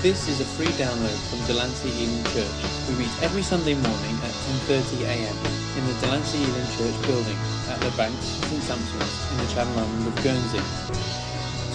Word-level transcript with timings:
This 0.00 0.28
is 0.28 0.40
a 0.40 0.44
free 0.44 0.70
download 0.78 1.18
from 1.28 1.44
Delancey 1.48 1.90
Elim 1.90 2.22
Church. 2.30 2.46
We 2.88 3.02
meet 3.02 3.10
every 3.20 3.42
Sunday 3.42 3.74
morning 3.74 4.14
at 4.22 4.30
10.30am 4.70 5.34
in 5.76 5.86
the 5.88 6.00
Delancey 6.00 6.38
Elim 6.38 6.66
Church 6.78 7.02
building 7.04 7.36
at 7.68 7.80
the 7.80 7.90
Banks, 7.96 8.24
St 8.46 8.62
Sampson's 8.62 9.32
in 9.32 9.38
the 9.38 9.52
Channel 9.52 9.76
Island 9.76 10.06
of 10.06 10.22
Guernsey. 10.22 11.17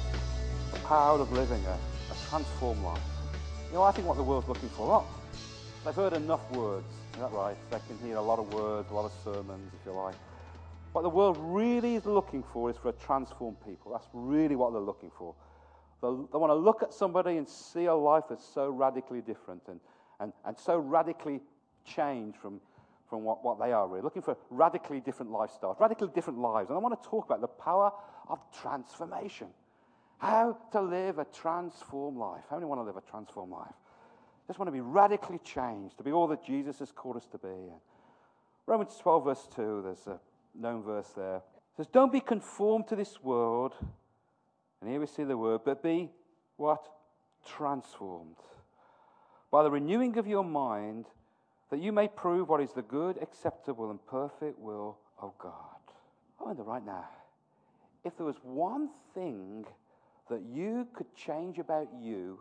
The 0.72 0.78
power 0.78 1.20
of 1.20 1.32
living 1.32 1.64
a, 1.64 1.74
a 1.74 2.16
transformed 2.28 2.82
life. 2.82 2.98
You 3.68 3.74
know, 3.74 3.84
I 3.84 3.92
think 3.92 4.08
what 4.08 4.16
the 4.16 4.24
world's 4.24 4.48
looking 4.48 4.70
for, 4.70 5.04
they've 5.84 5.94
heard 5.94 6.14
enough 6.14 6.50
words. 6.50 6.88
Is 7.14 7.20
that 7.20 7.30
right? 7.30 7.56
They 7.70 7.78
can 7.86 7.98
hear 8.04 8.16
a 8.16 8.22
lot 8.22 8.40
of 8.40 8.52
words, 8.52 8.90
a 8.90 8.94
lot 8.94 9.04
of 9.04 9.12
sermons, 9.22 9.72
if 9.80 9.86
you 9.86 9.92
like. 9.92 10.16
What 10.92 11.02
the 11.02 11.08
world 11.08 11.36
really 11.38 11.94
is 11.94 12.04
looking 12.04 12.42
for 12.52 12.68
is 12.68 12.76
for 12.76 12.88
a 12.88 12.94
transformed 12.94 13.58
people. 13.64 13.92
That's 13.92 14.08
really 14.12 14.56
what 14.56 14.72
they're 14.72 14.82
looking 14.82 15.12
for. 15.16 15.36
They, 16.02 16.08
want 16.08 16.50
to 16.50 16.54
look 16.54 16.82
at 16.82 16.94
somebody 16.94 17.36
and 17.36 17.48
see 17.48 17.84
a 17.84 17.94
life 17.94 18.24
that's 18.28 18.44
so 18.44 18.70
radically 18.70 19.20
different 19.20 19.62
and, 19.68 19.80
and, 20.18 20.32
and 20.46 20.58
so 20.58 20.78
radically 20.78 21.40
changed 21.84 22.38
from, 22.38 22.60
from 23.08 23.22
what, 23.22 23.44
what 23.44 23.60
they 23.60 23.72
are 23.72 23.86
really. 23.86 24.02
Looking 24.02 24.22
for 24.22 24.36
radically 24.48 25.00
different 25.00 25.30
lifestyles, 25.30 25.78
radically 25.78 26.08
different 26.14 26.38
lives. 26.38 26.70
And 26.70 26.78
I 26.78 26.80
want 26.80 27.00
to 27.02 27.08
talk 27.08 27.26
about 27.26 27.42
the 27.42 27.48
power 27.48 27.92
of 28.28 28.38
transformation. 28.62 29.48
How 30.18 30.56
to 30.72 30.80
live 30.80 31.18
a 31.18 31.26
transformed 31.26 32.18
life. 32.18 32.44
How 32.48 32.56
many 32.56 32.66
want 32.66 32.80
to 32.80 32.84
live 32.84 32.96
a 32.96 33.10
transformed 33.10 33.52
life? 33.52 33.74
Just 34.46 34.58
want 34.58 34.68
to 34.68 34.72
be 34.72 34.80
radically 34.80 35.38
changed, 35.38 35.96
to 35.98 36.02
be 36.02 36.12
all 36.12 36.26
that 36.28 36.44
Jesus 36.44 36.78
has 36.80 36.90
called 36.92 37.16
us 37.16 37.26
to 37.32 37.38
be. 37.38 37.48
And 37.48 37.80
Romans 38.66 38.96
12, 39.00 39.24
verse 39.24 39.48
2, 39.54 39.82
there's 39.84 40.06
a 40.06 40.18
known 40.58 40.82
verse 40.82 41.08
there. 41.16 41.36
It 41.36 41.76
says, 41.76 41.86
Don't 41.86 42.12
be 42.12 42.20
conformed 42.20 42.88
to 42.88 42.96
this 42.96 43.22
world. 43.22 43.74
And 44.80 44.90
here 44.90 45.00
we 45.00 45.06
see 45.06 45.24
the 45.24 45.36
word, 45.36 45.60
but 45.64 45.82
be 45.82 46.10
what? 46.56 46.88
Transformed. 47.46 48.36
By 49.50 49.62
the 49.62 49.70
renewing 49.70 50.16
of 50.18 50.26
your 50.26 50.44
mind, 50.44 51.06
that 51.70 51.80
you 51.80 51.92
may 51.92 52.08
prove 52.08 52.48
what 52.48 52.60
is 52.60 52.72
the 52.72 52.82
good, 52.82 53.18
acceptable, 53.20 53.90
and 53.90 54.04
perfect 54.06 54.58
will 54.58 54.98
of 55.20 55.36
God. 55.38 55.54
I 56.40 56.44
wonder 56.44 56.62
right 56.62 56.84
now, 56.84 57.04
if 58.04 58.16
there 58.16 58.26
was 58.26 58.36
one 58.42 58.88
thing 59.14 59.66
that 60.30 60.42
you 60.42 60.86
could 60.94 61.14
change 61.14 61.58
about 61.58 61.88
you, 62.00 62.40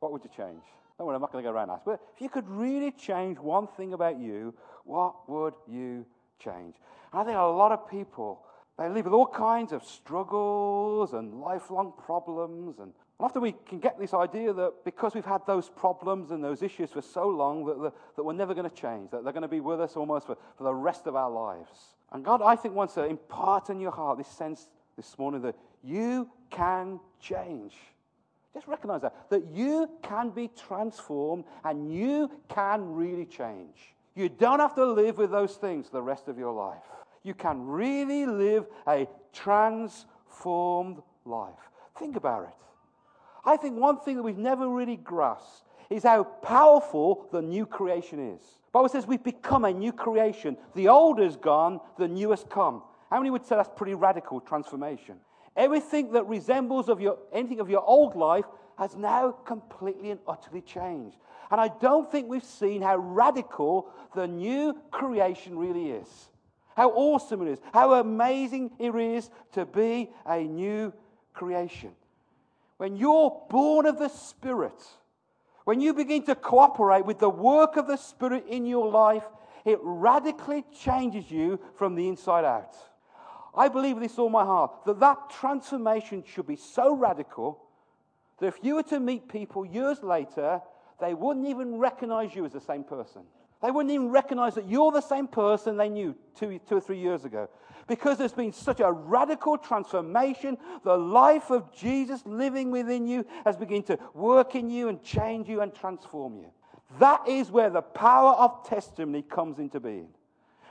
what 0.00 0.12
would 0.12 0.24
you 0.24 0.30
change? 0.36 0.62
Worry, 0.98 1.16
I'm 1.16 1.20
not 1.20 1.32
going 1.32 1.42
to 1.42 1.50
go 1.50 1.54
around 1.54 1.68
that. 1.68 1.82
But 1.84 2.00
if 2.14 2.20
you 2.20 2.28
could 2.28 2.48
really 2.48 2.92
change 2.92 3.38
one 3.38 3.66
thing 3.66 3.92
about 3.92 4.18
you, 4.20 4.54
what 4.84 5.28
would 5.28 5.54
you 5.68 6.06
change? 6.38 6.74
And 7.12 7.20
I 7.20 7.24
think 7.24 7.36
a 7.36 7.42
lot 7.42 7.72
of 7.72 7.88
people, 7.90 8.44
they 8.82 8.88
live 8.88 9.04
with 9.04 9.14
all 9.14 9.26
kinds 9.26 9.72
of 9.72 9.84
struggles 9.84 11.12
and 11.12 11.40
lifelong 11.40 11.92
problems. 12.04 12.78
And 12.78 12.92
often 13.20 13.42
we 13.42 13.54
can 13.66 13.78
get 13.78 13.98
this 13.98 14.14
idea 14.14 14.52
that 14.52 14.84
because 14.84 15.14
we've 15.14 15.24
had 15.24 15.46
those 15.46 15.68
problems 15.68 16.30
and 16.30 16.42
those 16.42 16.62
issues 16.62 16.90
for 16.90 17.02
so 17.02 17.28
long, 17.28 17.64
that, 17.66 17.92
that 18.16 18.22
we're 18.22 18.32
never 18.32 18.54
going 18.54 18.68
to 18.68 18.76
change, 18.76 19.10
that 19.10 19.24
they're 19.24 19.32
going 19.32 19.42
to 19.42 19.48
be 19.48 19.60
with 19.60 19.80
us 19.80 19.96
almost 19.96 20.26
for, 20.26 20.36
for 20.56 20.64
the 20.64 20.74
rest 20.74 21.06
of 21.06 21.16
our 21.16 21.30
lives. 21.30 21.70
And 22.12 22.24
God, 22.24 22.42
I 22.42 22.56
think, 22.56 22.74
wants 22.74 22.94
to 22.94 23.04
impart 23.04 23.70
in 23.70 23.80
your 23.80 23.92
heart 23.92 24.18
this 24.18 24.28
sense 24.28 24.68
this 24.96 25.18
morning 25.18 25.42
that 25.42 25.56
you 25.82 26.28
can 26.50 27.00
change. 27.20 27.74
Just 28.54 28.66
recognize 28.66 29.02
that. 29.02 29.30
That 29.30 29.46
you 29.52 29.88
can 30.02 30.30
be 30.30 30.48
transformed 30.48 31.44
and 31.64 31.92
you 31.92 32.30
can 32.48 32.92
really 32.92 33.24
change. 33.24 33.76
You 34.14 34.28
don't 34.28 34.60
have 34.60 34.74
to 34.74 34.84
live 34.84 35.16
with 35.16 35.30
those 35.30 35.56
things 35.56 35.88
the 35.88 36.02
rest 36.02 36.28
of 36.28 36.36
your 36.36 36.52
life. 36.52 36.82
You 37.22 37.34
can 37.34 37.66
really 37.66 38.26
live 38.26 38.66
a 38.86 39.08
transformed 39.32 41.02
life. 41.24 41.54
Think 41.98 42.16
about 42.16 42.44
it. 42.44 42.54
I 43.44 43.56
think 43.56 43.76
one 43.76 44.00
thing 44.00 44.16
that 44.16 44.22
we've 44.22 44.38
never 44.38 44.68
really 44.68 44.96
grasped 44.96 45.64
is 45.90 46.02
how 46.04 46.24
powerful 46.24 47.28
the 47.32 47.42
new 47.42 47.66
creation 47.66 48.34
is. 48.34 48.40
Bible 48.72 48.88
says 48.88 49.06
we've 49.06 49.22
become 49.22 49.64
a 49.64 49.72
new 49.72 49.92
creation. 49.92 50.56
The 50.74 50.88
old 50.88 51.20
is 51.20 51.36
gone, 51.36 51.80
the 51.98 52.08
new 52.08 52.30
has 52.30 52.44
come. 52.48 52.82
How 53.10 53.18
many 53.18 53.30
would 53.30 53.44
say 53.44 53.56
that's 53.56 53.68
pretty 53.76 53.94
radical 53.94 54.40
transformation? 54.40 55.16
Everything 55.54 56.12
that 56.12 56.26
resembles 56.26 56.88
of 56.88 57.00
your, 57.00 57.18
anything 57.32 57.60
of 57.60 57.68
your 57.68 57.84
old 57.84 58.16
life 58.16 58.46
has 58.78 58.96
now 58.96 59.32
completely 59.32 60.10
and 60.10 60.20
utterly 60.26 60.62
changed. 60.62 61.18
And 61.50 61.60
I 61.60 61.68
don't 61.68 62.10
think 62.10 62.28
we've 62.28 62.42
seen 62.42 62.80
how 62.80 62.96
radical 62.96 63.88
the 64.14 64.26
new 64.26 64.74
creation 64.90 65.58
really 65.58 65.90
is. 65.90 66.08
How 66.76 66.90
awesome 66.90 67.42
it 67.42 67.50
is. 67.52 67.58
How 67.72 67.94
amazing 67.94 68.72
it 68.78 68.94
is 68.94 69.30
to 69.52 69.66
be 69.66 70.10
a 70.26 70.42
new 70.42 70.92
creation. 71.34 71.92
When 72.78 72.96
you're 72.96 73.42
born 73.50 73.86
of 73.86 73.98
the 73.98 74.08
Spirit, 74.08 74.82
when 75.64 75.80
you 75.80 75.94
begin 75.94 76.24
to 76.24 76.34
cooperate 76.34 77.06
with 77.06 77.18
the 77.18 77.30
work 77.30 77.76
of 77.76 77.86
the 77.86 77.96
Spirit 77.96 78.44
in 78.48 78.66
your 78.66 78.90
life, 78.90 79.24
it 79.64 79.78
radically 79.82 80.64
changes 80.76 81.30
you 81.30 81.60
from 81.76 81.94
the 81.94 82.08
inside 82.08 82.44
out. 82.44 82.74
I 83.54 83.68
believe 83.68 84.00
this 84.00 84.18
all 84.18 84.30
my 84.30 84.44
heart 84.44 84.72
that 84.86 85.00
that 85.00 85.30
transformation 85.30 86.24
should 86.26 86.46
be 86.46 86.56
so 86.56 86.94
radical 86.94 87.62
that 88.38 88.46
if 88.46 88.58
you 88.62 88.76
were 88.76 88.82
to 88.84 88.98
meet 88.98 89.28
people 89.28 89.64
years 89.64 90.02
later, 90.02 90.60
they 91.00 91.14
wouldn't 91.14 91.46
even 91.46 91.78
recognize 91.78 92.34
you 92.34 92.44
as 92.44 92.52
the 92.52 92.60
same 92.60 92.82
person. 92.82 93.22
They 93.62 93.70
wouldn't 93.70 93.92
even 93.92 94.10
recognize 94.10 94.54
that 94.56 94.68
you're 94.68 94.90
the 94.90 95.00
same 95.00 95.28
person 95.28 95.76
they 95.76 95.88
knew 95.88 96.16
two, 96.34 96.58
two 96.68 96.76
or 96.76 96.80
three 96.80 96.98
years 96.98 97.24
ago. 97.24 97.48
Because 97.86 98.18
there's 98.18 98.32
been 98.32 98.52
such 98.52 98.80
a 98.80 98.90
radical 98.90 99.56
transformation, 99.56 100.58
the 100.84 100.96
life 100.96 101.50
of 101.50 101.72
Jesus 101.74 102.22
living 102.26 102.70
within 102.70 103.06
you 103.06 103.24
has 103.44 103.56
begun 103.56 103.82
to 103.84 103.98
work 104.14 104.54
in 104.54 104.70
you 104.70 104.88
and 104.88 105.02
change 105.02 105.48
you 105.48 105.60
and 105.60 105.74
transform 105.74 106.36
you. 106.36 106.46
That 106.98 107.26
is 107.28 107.50
where 107.50 107.70
the 107.70 107.82
power 107.82 108.32
of 108.32 108.66
testimony 108.66 109.22
comes 109.22 109.58
into 109.58 109.80
being. 109.80 110.08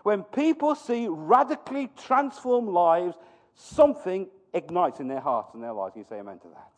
When 0.04 0.24
people 0.24 0.76
see 0.76 1.08
radically 1.08 1.90
transformed 1.98 2.70
lives, 2.70 3.16
something 3.56 4.28
ignites 4.54 5.00
in 5.00 5.08
their 5.08 5.20
hearts 5.20 5.54
and 5.54 5.64
their 5.64 5.74
lives. 5.74 5.94
Can 5.94 6.02
you 6.02 6.08
say 6.10 6.20
amen 6.20 6.40
to 6.40 6.48
that? 6.50 6.72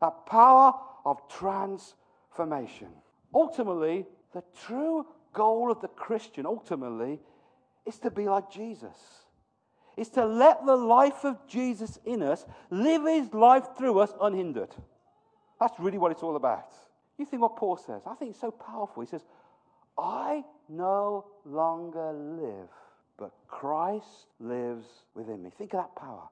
That 0.00 0.26
power 0.26 0.72
of 1.04 1.20
transformation. 1.28 2.88
Ultimately, 3.34 4.06
the 4.32 4.42
true 4.66 5.06
goal 5.32 5.70
of 5.70 5.80
the 5.80 5.88
Christian, 5.88 6.46
ultimately, 6.46 7.20
is 7.86 7.98
to 8.00 8.10
be 8.10 8.28
like 8.28 8.50
Jesus. 8.50 8.96
Is 9.96 10.08
to 10.10 10.24
let 10.24 10.64
the 10.64 10.76
life 10.76 11.24
of 11.24 11.46
Jesus 11.46 11.98
in 12.04 12.22
us 12.22 12.46
live 12.70 13.06
his 13.06 13.34
life 13.34 13.66
through 13.76 13.98
us 13.98 14.12
unhindered. 14.20 14.74
That's 15.58 15.78
really 15.78 15.98
what 15.98 16.12
it's 16.12 16.22
all 16.22 16.36
about. 16.36 16.72
You 17.18 17.26
think 17.26 17.42
what 17.42 17.56
Paul 17.56 17.76
says? 17.76 18.02
I 18.06 18.14
think 18.14 18.30
it's 18.30 18.40
so 18.40 18.50
powerful. 18.50 19.02
He 19.02 19.08
says, 19.08 19.24
I 19.98 20.44
no 20.68 21.26
longer 21.44 22.12
live, 22.12 22.68
but 23.18 23.32
Christ 23.46 24.26
lives 24.38 24.86
within 25.14 25.42
me. 25.42 25.50
Think 25.50 25.74
of 25.74 25.80
that 25.80 25.96
power. 25.96 26.28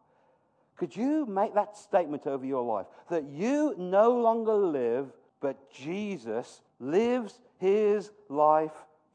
Could 0.78 0.96
you 0.96 1.26
make 1.26 1.54
that 1.54 1.76
statement 1.76 2.26
over 2.26 2.46
your 2.46 2.62
life? 2.62 2.86
That 3.10 3.24
you 3.24 3.74
no 3.76 4.16
longer 4.16 4.54
live, 4.54 5.12
but 5.40 5.70
Jesus 5.70 6.62
lives 6.80 7.40
his 7.58 8.10
life 8.28 8.72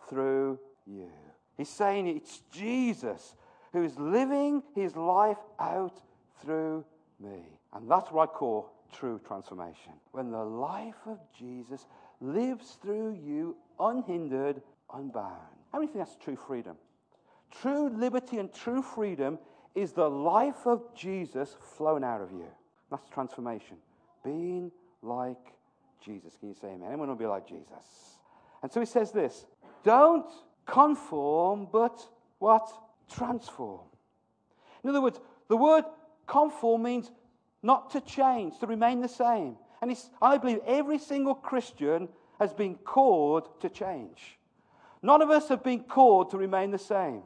through 0.10 0.60
you. 0.86 1.10
He's 1.58 1.70
saying 1.70 2.08
it's 2.08 2.42
Jesus 2.52 3.36
who 3.72 3.84
is 3.84 3.98
living 3.98 4.64
his 4.76 4.96
life 4.96 5.38
out 5.60 6.00
through 6.42 6.86
me. 7.20 7.44
And 7.74 7.90
that's 7.90 8.12
what 8.12 8.30
I 8.30 8.32
call 8.32 8.72
true 8.92 9.20
transformation. 9.26 9.94
When 10.12 10.32
the 10.32 10.44
life 10.44 10.96
of 11.08 11.20
Jesus 11.38 11.86
lives 12.22 12.78
through 12.82 13.18
you 13.24 13.56
unhindered, 13.80 14.62
unbound. 14.94 15.38
How 15.72 15.80
many 15.80 15.92
think 15.92 16.06
that's 16.06 16.24
true 16.24 16.36
freedom? 16.36 16.76
True 17.62 17.90
liberty 17.90 18.38
and 18.38 18.54
true 18.54 18.82
freedom 18.82 19.40
is 19.76 19.92
the 19.92 20.10
life 20.10 20.66
of 20.68 20.84
Jesus 20.96 21.56
flowing 21.78 22.04
out 22.04 22.22
of 22.22 22.32
you. 22.32 22.46
That's 22.92 23.08
transformation. 23.10 23.78
Being 24.24 24.72
like 25.02 25.54
Jesus. 26.04 26.36
Can 26.40 26.50
you 26.50 26.56
say 26.56 26.68
amen? 26.68 26.88
Anyone 26.88 27.10
will 27.10 27.16
be 27.16 27.26
like 27.26 27.48
Jesus. 27.48 28.20
And 28.62 28.72
so 28.72 28.80
he 28.80 28.86
says 28.86 29.12
this 29.12 29.46
don't 29.84 30.30
conform, 30.66 31.68
but 31.72 32.06
what? 32.40 32.72
Transform. 33.14 33.82
In 34.84 34.90
other 34.90 35.02
words, 35.02 35.20
the 35.48 35.58
word 35.58 35.86
conform 36.28 36.84
means 36.84 37.12
not 37.62 37.92
to 37.92 38.02
change, 38.02 38.60
to 38.60 38.68
remain 38.68 39.02
the 39.02 39.08
same. 39.08 39.58
And 39.82 39.96
I 40.22 40.38
believe 40.38 40.60
every 40.66 41.00
single 41.00 41.36
Christian 41.36 42.10
has 42.40 42.54
been 42.54 42.76
called 42.76 43.62
to 43.62 43.70
change. 43.70 44.38
None 45.02 45.22
of 45.22 45.30
us 45.30 45.50
have 45.50 45.64
been 45.64 45.84
called 45.84 46.32
to 46.32 46.38
remain 46.38 46.72
the 46.72 46.78
same. 46.78 47.24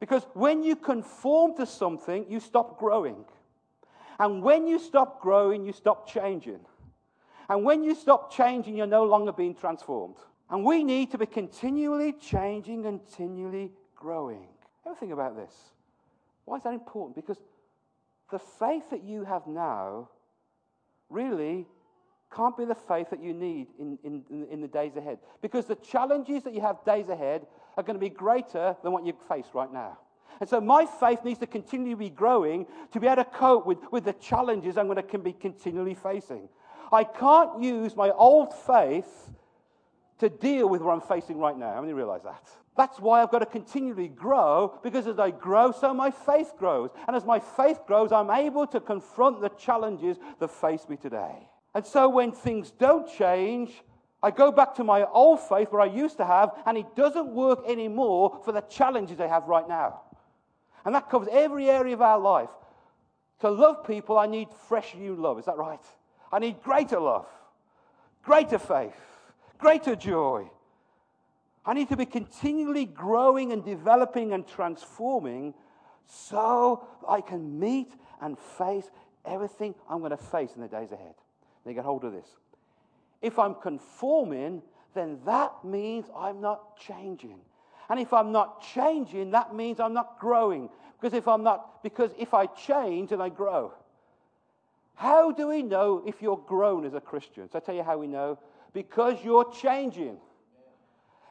Because 0.00 0.22
when 0.34 0.62
you 0.62 0.76
conform 0.76 1.56
to 1.56 1.66
something, 1.66 2.26
you 2.28 2.40
stop 2.40 2.78
growing. 2.78 3.24
And 4.18 4.42
when 4.42 4.66
you 4.66 4.78
stop 4.78 5.20
growing, 5.20 5.64
you 5.64 5.72
stop 5.72 6.08
changing. 6.08 6.60
And 7.48 7.64
when 7.64 7.82
you 7.82 7.94
stop 7.94 8.32
changing, 8.32 8.76
you're 8.76 8.86
no 8.86 9.04
longer 9.04 9.32
being 9.32 9.54
transformed. 9.54 10.16
And 10.50 10.64
we 10.64 10.82
need 10.82 11.10
to 11.10 11.18
be 11.18 11.26
continually 11.26 12.12
changing, 12.12 12.82
continually 12.82 13.72
growing. 13.94 14.46
Ever 14.86 14.94
think 14.94 15.12
about 15.12 15.36
this? 15.36 15.52
Why 16.44 16.56
is 16.56 16.62
that 16.62 16.72
important? 16.72 17.16
Because 17.16 17.38
the 18.30 18.38
faith 18.38 18.90
that 18.90 19.04
you 19.04 19.24
have 19.24 19.46
now 19.46 20.08
really 21.10 21.66
can't 22.34 22.56
be 22.56 22.64
the 22.64 22.74
faith 22.74 23.10
that 23.10 23.22
you 23.22 23.32
need 23.32 23.68
in, 23.78 23.98
in, 24.04 24.46
in 24.50 24.60
the 24.60 24.68
days 24.68 24.96
ahead. 24.96 25.18
Because 25.40 25.66
the 25.66 25.76
challenges 25.76 26.44
that 26.44 26.54
you 26.54 26.60
have 26.60 26.84
days 26.84 27.08
ahead 27.08 27.46
are 27.76 27.82
going 27.82 27.94
to 27.94 28.00
be 28.00 28.10
greater 28.10 28.76
than 28.82 28.92
what 28.92 29.04
you 29.04 29.14
face 29.28 29.46
right 29.54 29.72
now. 29.72 29.98
And 30.40 30.48
so 30.48 30.60
my 30.60 30.86
faith 30.86 31.24
needs 31.24 31.38
to 31.40 31.46
continually 31.46 31.94
be 31.94 32.10
growing 32.10 32.66
to 32.92 33.00
be 33.00 33.06
able 33.06 33.24
to 33.24 33.30
cope 33.30 33.66
with, 33.66 33.78
with 33.90 34.04
the 34.04 34.12
challenges 34.14 34.76
I'm 34.76 34.86
going 34.86 35.02
to 35.02 35.18
be 35.18 35.32
continually 35.32 35.94
facing. 35.94 36.48
I 36.92 37.04
can't 37.04 37.62
use 37.62 37.96
my 37.96 38.10
old 38.10 38.54
faith 38.54 39.30
to 40.18 40.28
deal 40.28 40.68
with 40.68 40.82
what 40.82 40.92
I'm 40.92 41.00
facing 41.00 41.38
right 41.38 41.56
now. 41.56 41.72
How 41.74 41.80
many 41.80 41.92
realize 41.92 42.22
that? 42.24 42.48
That's 42.76 43.00
why 43.00 43.22
I've 43.22 43.30
got 43.30 43.40
to 43.40 43.46
continually 43.46 44.08
grow 44.08 44.78
because 44.82 45.06
as 45.06 45.18
I 45.18 45.30
grow, 45.30 45.72
so 45.72 45.92
my 45.92 46.10
faith 46.10 46.52
grows. 46.58 46.90
And 47.06 47.16
as 47.16 47.24
my 47.24 47.40
faith 47.40 47.80
grows, 47.86 48.12
I'm 48.12 48.30
able 48.30 48.66
to 48.68 48.80
confront 48.80 49.40
the 49.40 49.48
challenges 49.50 50.16
that 50.38 50.48
face 50.48 50.88
me 50.88 50.96
today. 50.96 51.48
And 51.74 51.84
so 51.84 52.08
when 52.08 52.32
things 52.32 52.70
don't 52.70 53.08
change, 53.12 53.82
I 54.22 54.30
go 54.30 54.50
back 54.50 54.74
to 54.76 54.84
my 54.84 55.04
old 55.04 55.40
faith 55.40 55.68
where 55.70 55.80
I 55.80 55.86
used 55.86 56.16
to 56.16 56.24
have, 56.24 56.50
and 56.66 56.76
it 56.76 56.96
doesn't 56.96 57.28
work 57.28 57.60
anymore 57.68 58.40
for 58.44 58.52
the 58.52 58.62
challenges 58.62 59.20
I 59.20 59.28
have 59.28 59.44
right 59.44 59.68
now. 59.68 60.00
And 60.84 60.94
that 60.94 61.10
covers 61.10 61.28
every 61.30 61.68
area 61.70 61.94
of 61.94 62.02
our 62.02 62.18
life. 62.18 62.50
To 63.40 63.50
love 63.50 63.86
people, 63.86 64.18
I 64.18 64.26
need 64.26 64.48
fresh 64.68 64.94
new 64.96 65.14
love. 65.14 65.38
Is 65.38 65.44
that 65.44 65.56
right? 65.56 65.84
I 66.32 66.40
need 66.40 66.62
greater 66.62 66.98
love, 66.98 67.26
greater 68.22 68.58
faith, 68.58 68.96
greater 69.58 69.96
joy. 69.96 70.48
I 71.66 71.74
need 71.74 71.88
to 71.90 71.96
be 71.96 72.06
continually 72.06 72.86
growing 72.86 73.52
and 73.52 73.64
developing 73.64 74.32
and 74.32 74.46
transforming 74.46 75.54
so 76.06 76.86
I 77.06 77.20
can 77.20 77.58
meet 77.58 77.92
and 78.22 78.38
face 78.38 78.90
everything 79.24 79.74
I'm 79.88 79.98
going 79.98 80.10
to 80.10 80.16
face 80.16 80.50
in 80.54 80.62
the 80.62 80.68
days 80.68 80.92
ahead. 80.92 81.14
Now, 81.64 81.72
get 81.72 81.84
hold 81.84 82.04
of 82.04 82.12
this. 82.12 82.28
If 83.20 83.38
I'm 83.38 83.54
conforming, 83.54 84.62
then 84.94 85.18
that 85.26 85.52
means 85.64 86.06
I'm 86.16 86.40
not 86.40 86.78
changing. 86.78 87.40
And 87.90 88.00
if 88.00 88.12
I'm 88.12 88.32
not 88.32 88.62
changing, 88.62 89.32
that 89.32 89.54
means 89.54 89.80
I'm 89.80 89.94
not 89.94 90.18
growing. 90.18 90.70
Because 90.98 91.16
if 91.16 91.28
I'm 91.28 91.42
not, 91.42 91.82
because 91.82 92.10
if 92.18 92.34
I 92.34 92.46
change, 92.46 93.10
then 93.10 93.20
I 93.20 93.28
grow. 93.28 93.72
How 94.94 95.30
do 95.30 95.48
we 95.48 95.62
know 95.62 96.02
if 96.06 96.20
you're 96.20 96.36
grown 96.36 96.84
as 96.84 96.94
a 96.94 97.00
Christian? 97.00 97.48
So 97.50 97.58
I 97.58 97.60
tell 97.60 97.74
you 97.74 97.84
how 97.84 97.98
we 97.98 98.08
know. 98.08 98.38
Because 98.72 99.16
you're 99.24 99.50
changing. 99.52 100.18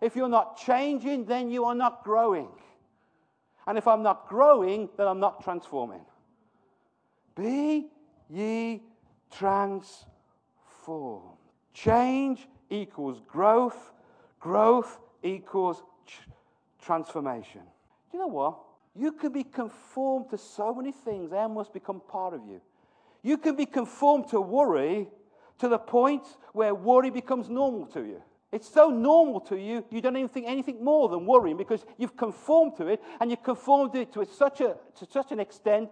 If 0.02 0.16
you're 0.16 0.30
not 0.30 0.58
changing, 0.58 1.26
then 1.26 1.50
you 1.50 1.66
are 1.66 1.76
not 1.76 2.04
growing. 2.04 2.50
And 3.66 3.78
if 3.78 3.88
I'm 3.88 4.04
not 4.04 4.28
growing, 4.28 4.90
then 4.98 5.08
I'm 5.08 5.20
not 5.20 5.44
transforming. 5.44 6.06
Be 7.36 7.88
ye 8.30 8.82
transformed. 9.32 10.08
Change 11.74 12.48
equals 12.70 13.22
growth, 13.28 13.92
growth 14.40 15.00
equals 15.24 15.84
transformation. 16.82 17.62
Do 18.12 18.18
you 18.18 18.20
know 18.20 18.28
what? 18.28 18.60
You 18.96 19.12
can 19.12 19.32
be 19.32 19.44
conformed 19.44 20.30
to 20.30 20.38
so 20.38 20.74
many 20.74 20.92
things, 20.92 21.30
they 21.32 21.46
must 21.48 21.74
become 21.74 22.02
part 22.08 22.34
of 22.34 22.42
you. 22.48 22.62
You 23.22 23.38
can 23.38 23.56
be 23.56 23.66
conformed 23.66 24.30
to 24.30 24.40
worry 24.40 25.08
to 25.60 25.68
the 25.68 25.78
point 25.78 26.24
where 26.54 26.74
worry 26.74 27.10
becomes 27.10 27.50
normal 27.50 27.86
to 27.88 28.02
you. 28.02 28.22
It's 28.52 28.72
so 28.72 28.90
normal 28.90 29.42
to 29.42 29.58
you, 29.58 29.84
you 29.90 30.02
don't 30.02 30.16
even 30.16 30.30
think 30.30 30.48
anything 30.48 30.84
more 30.84 31.10
than 31.10 31.26
worrying 31.26 31.58
because 31.58 31.86
you've 31.98 32.16
conformed 32.16 32.78
to 32.78 32.88
it 32.88 33.04
and 33.20 33.30
you've 33.30 33.44
conformed 33.44 33.94
to 33.94 34.02
it 34.02 34.14
to 34.14 34.26
such, 34.26 34.62
a, 34.62 34.78
to 34.96 35.08
such 35.10 35.32
an 35.32 35.40
extent 35.40 35.90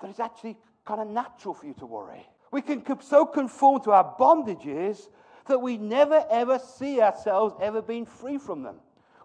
that 0.00 0.10
it's 0.10 0.20
actually 0.20 0.56
kind 0.84 1.00
of 1.00 1.08
natural 1.08 1.54
for 1.54 1.66
you 1.66 1.74
to 1.74 1.86
worry. 1.86 2.24
We 2.52 2.62
can 2.62 2.84
so 3.00 3.26
conform 3.26 3.82
to 3.82 3.90
our 3.90 4.14
bondages 4.18 5.08
that 5.48 5.58
we 5.58 5.76
never 5.76 6.24
ever 6.30 6.58
see 6.58 7.00
ourselves 7.00 7.54
ever 7.60 7.82
being 7.82 8.06
free 8.06 8.38
from 8.38 8.62
them. 8.62 8.76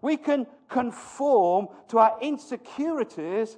We 0.02 0.18
can 0.18 0.48
conform 0.68 1.68
to 1.90 2.00
our 2.00 2.18
insecurities 2.22 3.58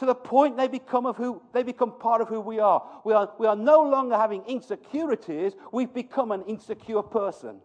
to 0.00 0.06
the 0.06 0.14
point 0.14 0.56
they 0.56 0.66
become, 0.66 1.04
of 1.04 1.18
who, 1.18 1.42
they 1.52 1.62
become 1.62 1.92
part 1.98 2.22
of 2.22 2.28
who 2.28 2.40
we 2.40 2.58
are. 2.58 2.82
We, 3.04 3.12
are. 3.12 3.30
we 3.38 3.46
are 3.46 3.54
no 3.54 3.82
longer 3.82 4.16
having 4.16 4.42
insecurities, 4.46 5.52
we've 5.72 5.92
become 5.92 6.32
an 6.32 6.42
insecure 6.44 7.02
person. 7.02 7.60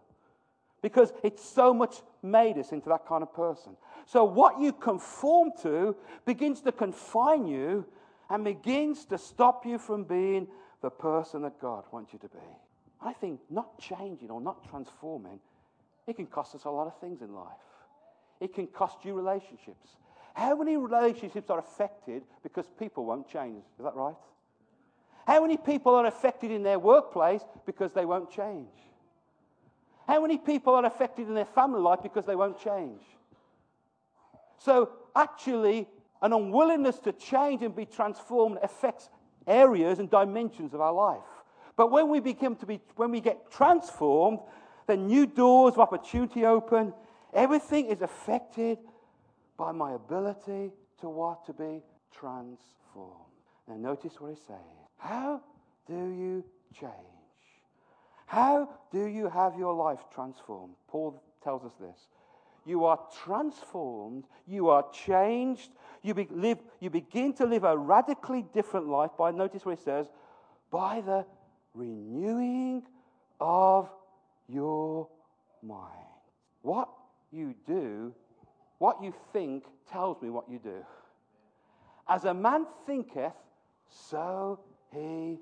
Because 0.82 1.14
it's 1.22 1.42
so 1.42 1.72
much 1.72 2.02
made 2.22 2.58
us 2.58 2.72
into 2.72 2.90
that 2.90 3.06
kind 3.06 3.22
of 3.22 3.34
person. 3.34 3.74
So, 4.04 4.22
what 4.24 4.60
you 4.60 4.74
conform 4.74 5.52
to 5.62 5.96
begins 6.26 6.60
to 6.60 6.72
confine 6.72 7.46
you 7.46 7.86
and 8.28 8.44
begins 8.44 9.06
to 9.06 9.16
stop 9.16 9.64
you 9.64 9.78
from 9.78 10.04
being 10.04 10.46
the 10.82 10.90
person 10.90 11.40
that 11.40 11.58
God 11.58 11.84
wants 11.90 12.12
you 12.12 12.18
to 12.18 12.28
be. 12.28 12.38
I 13.00 13.14
think 13.14 13.40
not 13.48 13.78
changing 13.78 14.30
or 14.30 14.42
not 14.42 14.68
transforming, 14.68 15.40
it 16.06 16.16
can 16.16 16.26
cost 16.26 16.54
us 16.54 16.64
a 16.64 16.70
lot 16.70 16.86
of 16.86 17.00
things 17.00 17.22
in 17.22 17.34
life. 17.34 17.46
It 18.40 18.52
can 18.52 18.66
cost 18.66 18.98
you 19.04 19.14
relationships. 19.14 19.96
How 20.36 20.54
many 20.54 20.76
relationships 20.76 21.48
are 21.48 21.58
affected 21.58 22.22
because 22.42 22.66
people 22.78 23.06
won't 23.06 23.26
change? 23.26 23.64
Is 23.78 23.84
that 23.84 23.94
right? 23.94 24.14
How 25.26 25.40
many 25.40 25.56
people 25.56 25.94
are 25.94 26.04
affected 26.04 26.50
in 26.50 26.62
their 26.62 26.78
workplace 26.78 27.40
because 27.64 27.94
they 27.94 28.04
won't 28.04 28.30
change? 28.30 28.68
How 30.06 30.20
many 30.20 30.36
people 30.36 30.74
are 30.74 30.84
affected 30.84 31.26
in 31.26 31.34
their 31.34 31.46
family 31.46 31.80
life 31.80 32.00
because 32.02 32.26
they 32.26 32.36
won't 32.36 32.60
change? 32.60 33.00
So, 34.58 34.90
actually, 35.16 35.88
an 36.20 36.34
unwillingness 36.34 36.98
to 37.00 37.12
change 37.12 37.62
and 37.62 37.74
be 37.74 37.86
transformed 37.86 38.58
affects 38.62 39.08
areas 39.46 40.00
and 40.00 40.10
dimensions 40.10 40.74
of 40.74 40.82
our 40.82 40.92
life. 40.92 41.24
But 41.76 41.90
when 41.90 42.10
we 42.10 42.20
begin 42.20 42.56
to 42.56 42.66
be, 42.66 42.80
when 42.96 43.10
we 43.10 43.22
get 43.22 43.50
transformed, 43.50 44.40
then 44.86 45.06
new 45.06 45.26
doors 45.26 45.72
of 45.72 45.80
opportunity 45.80 46.44
open. 46.44 46.92
Everything 47.32 47.86
is 47.86 48.02
affected 48.02 48.78
by 49.56 49.72
my 49.72 49.94
ability 49.94 50.72
to 51.00 51.08
what? 51.08 51.44
To 51.46 51.52
be 51.52 51.82
transformed. 52.12 52.60
Now, 53.68 53.76
notice 53.76 54.20
what 54.20 54.30
he 54.30 54.36
says. 54.46 54.56
How 54.98 55.42
do 55.86 55.94
you 55.94 56.44
change? 56.78 56.92
How 58.26 58.68
do 58.90 59.06
you 59.06 59.28
have 59.28 59.56
your 59.56 59.74
life 59.74 60.00
transformed? 60.14 60.74
Paul 60.88 61.22
tells 61.42 61.64
us 61.64 61.72
this. 61.80 62.08
You 62.64 62.84
are 62.84 62.98
transformed, 63.24 64.24
you 64.48 64.68
are 64.70 64.84
changed, 64.90 65.70
you, 66.02 66.14
be, 66.14 66.26
live, 66.32 66.58
you 66.80 66.90
begin 66.90 67.32
to 67.34 67.46
live 67.46 67.62
a 67.62 67.78
radically 67.78 68.44
different 68.52 68.88
life 68.88 69.12
by, 69.16 69.30
notice 69.30 69.64
what 69.64 69.78
he 69.78 69.84
says, 69.84 70.08
by 70.72 71.00
the 71.00 71.24
renewing 71.74 72.82
of 73.38 73.88
your 74.48 75.08
mind. 75.62 75.92
What 76.62 76.88
you 77.30 77.54
do 77.68 78.12
what 78.78 79.02
you 79.02 79.14
think 79.32 79.64
tells 79.90 80.20
me 80.20 80.30
what 80.30 80.48
you 80.48 80.58
do. 80.58 80.84
As 82.08 82.24
a 82.24 82.34
man 82.34 82.66
thinketh, 82.86 83.32
so 83.88 84.60
he 84.92 85.38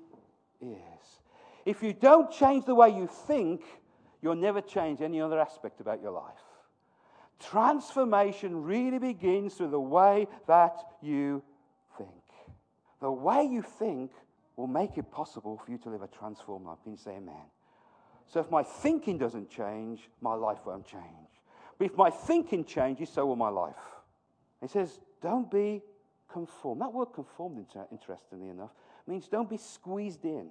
is. 0.61 1.19
If 1.65 1.83
you 1.83 1.93
don't 1.93 2.31
change 2.31 2.65
the 2.65 2.75
way 2.75 2.89
you 2.89 3.07
think, 3.07 3.61
you'll 4.21 4.35
never 4.35 4.61
change 4.61 5.01
any 5.01 5.21
other 5.21 5.39
aspect 5.39 5.81
about 5.81 6.01
your 6.01 6.11
life. 6.11 6.33
Transformation 7.39 8.63
really 8.63 8.99
begins 8.99 9.55
through 9.55 9.69
the 9.71 9.79
way 9.79 10.27
that 10.47 10.77
you 11.01 11.43
think. 11.97 12.09
The 13.01 13.11
way 13.11 13.43
you 13.43 13.61
think 13.61 14.11
will 14.55 14.67
make 14.67 14.97
it 14.97 15.11
possible 15.11 15.61
for 15.63 15.71
you 15.71 15.77
to 15.79 15.89
live 15.89 16.01
a 16.01 16.07
transformed 16.07 16.65
life. 16.65 16.77
Can 16.83 16.93
you 16.93 16.97
say 16.97 17.11
amen? 17.17 17.35
So 18.27 18.39
if 18.39 18.49
my 18.49 18.63
thinking 18.63 19.17
doesn't 19.17 19.49
change, 19.49 20.09
my 20.21 20.33
life 20.33 20.59
won't 20.65 20.85
change. 20.85 21.24
If 21.79 21.95
my 21.97 22.09
thinking 22.09 22.63
changes, 22.63 23.09
so 23.09 23.25
will 23.25 23.35
my 23.35 23.49
life. 23.49 23.75
He 24.61 24.67
says, 24.67 24.99
don't 25.21 25.49
be 25.51 25.81
conformed. 26.31 26.81
That 26.81 26.93
word 26.93 27.07
conformed, 27.13 27.65
interestingly 27.91 28.49
enough, 28.49 28.71
means 29.07 29.27
don't 29.27 29.49
be 29.49 29.57
squeezed 29.57 30.25
in. 30.25 30.49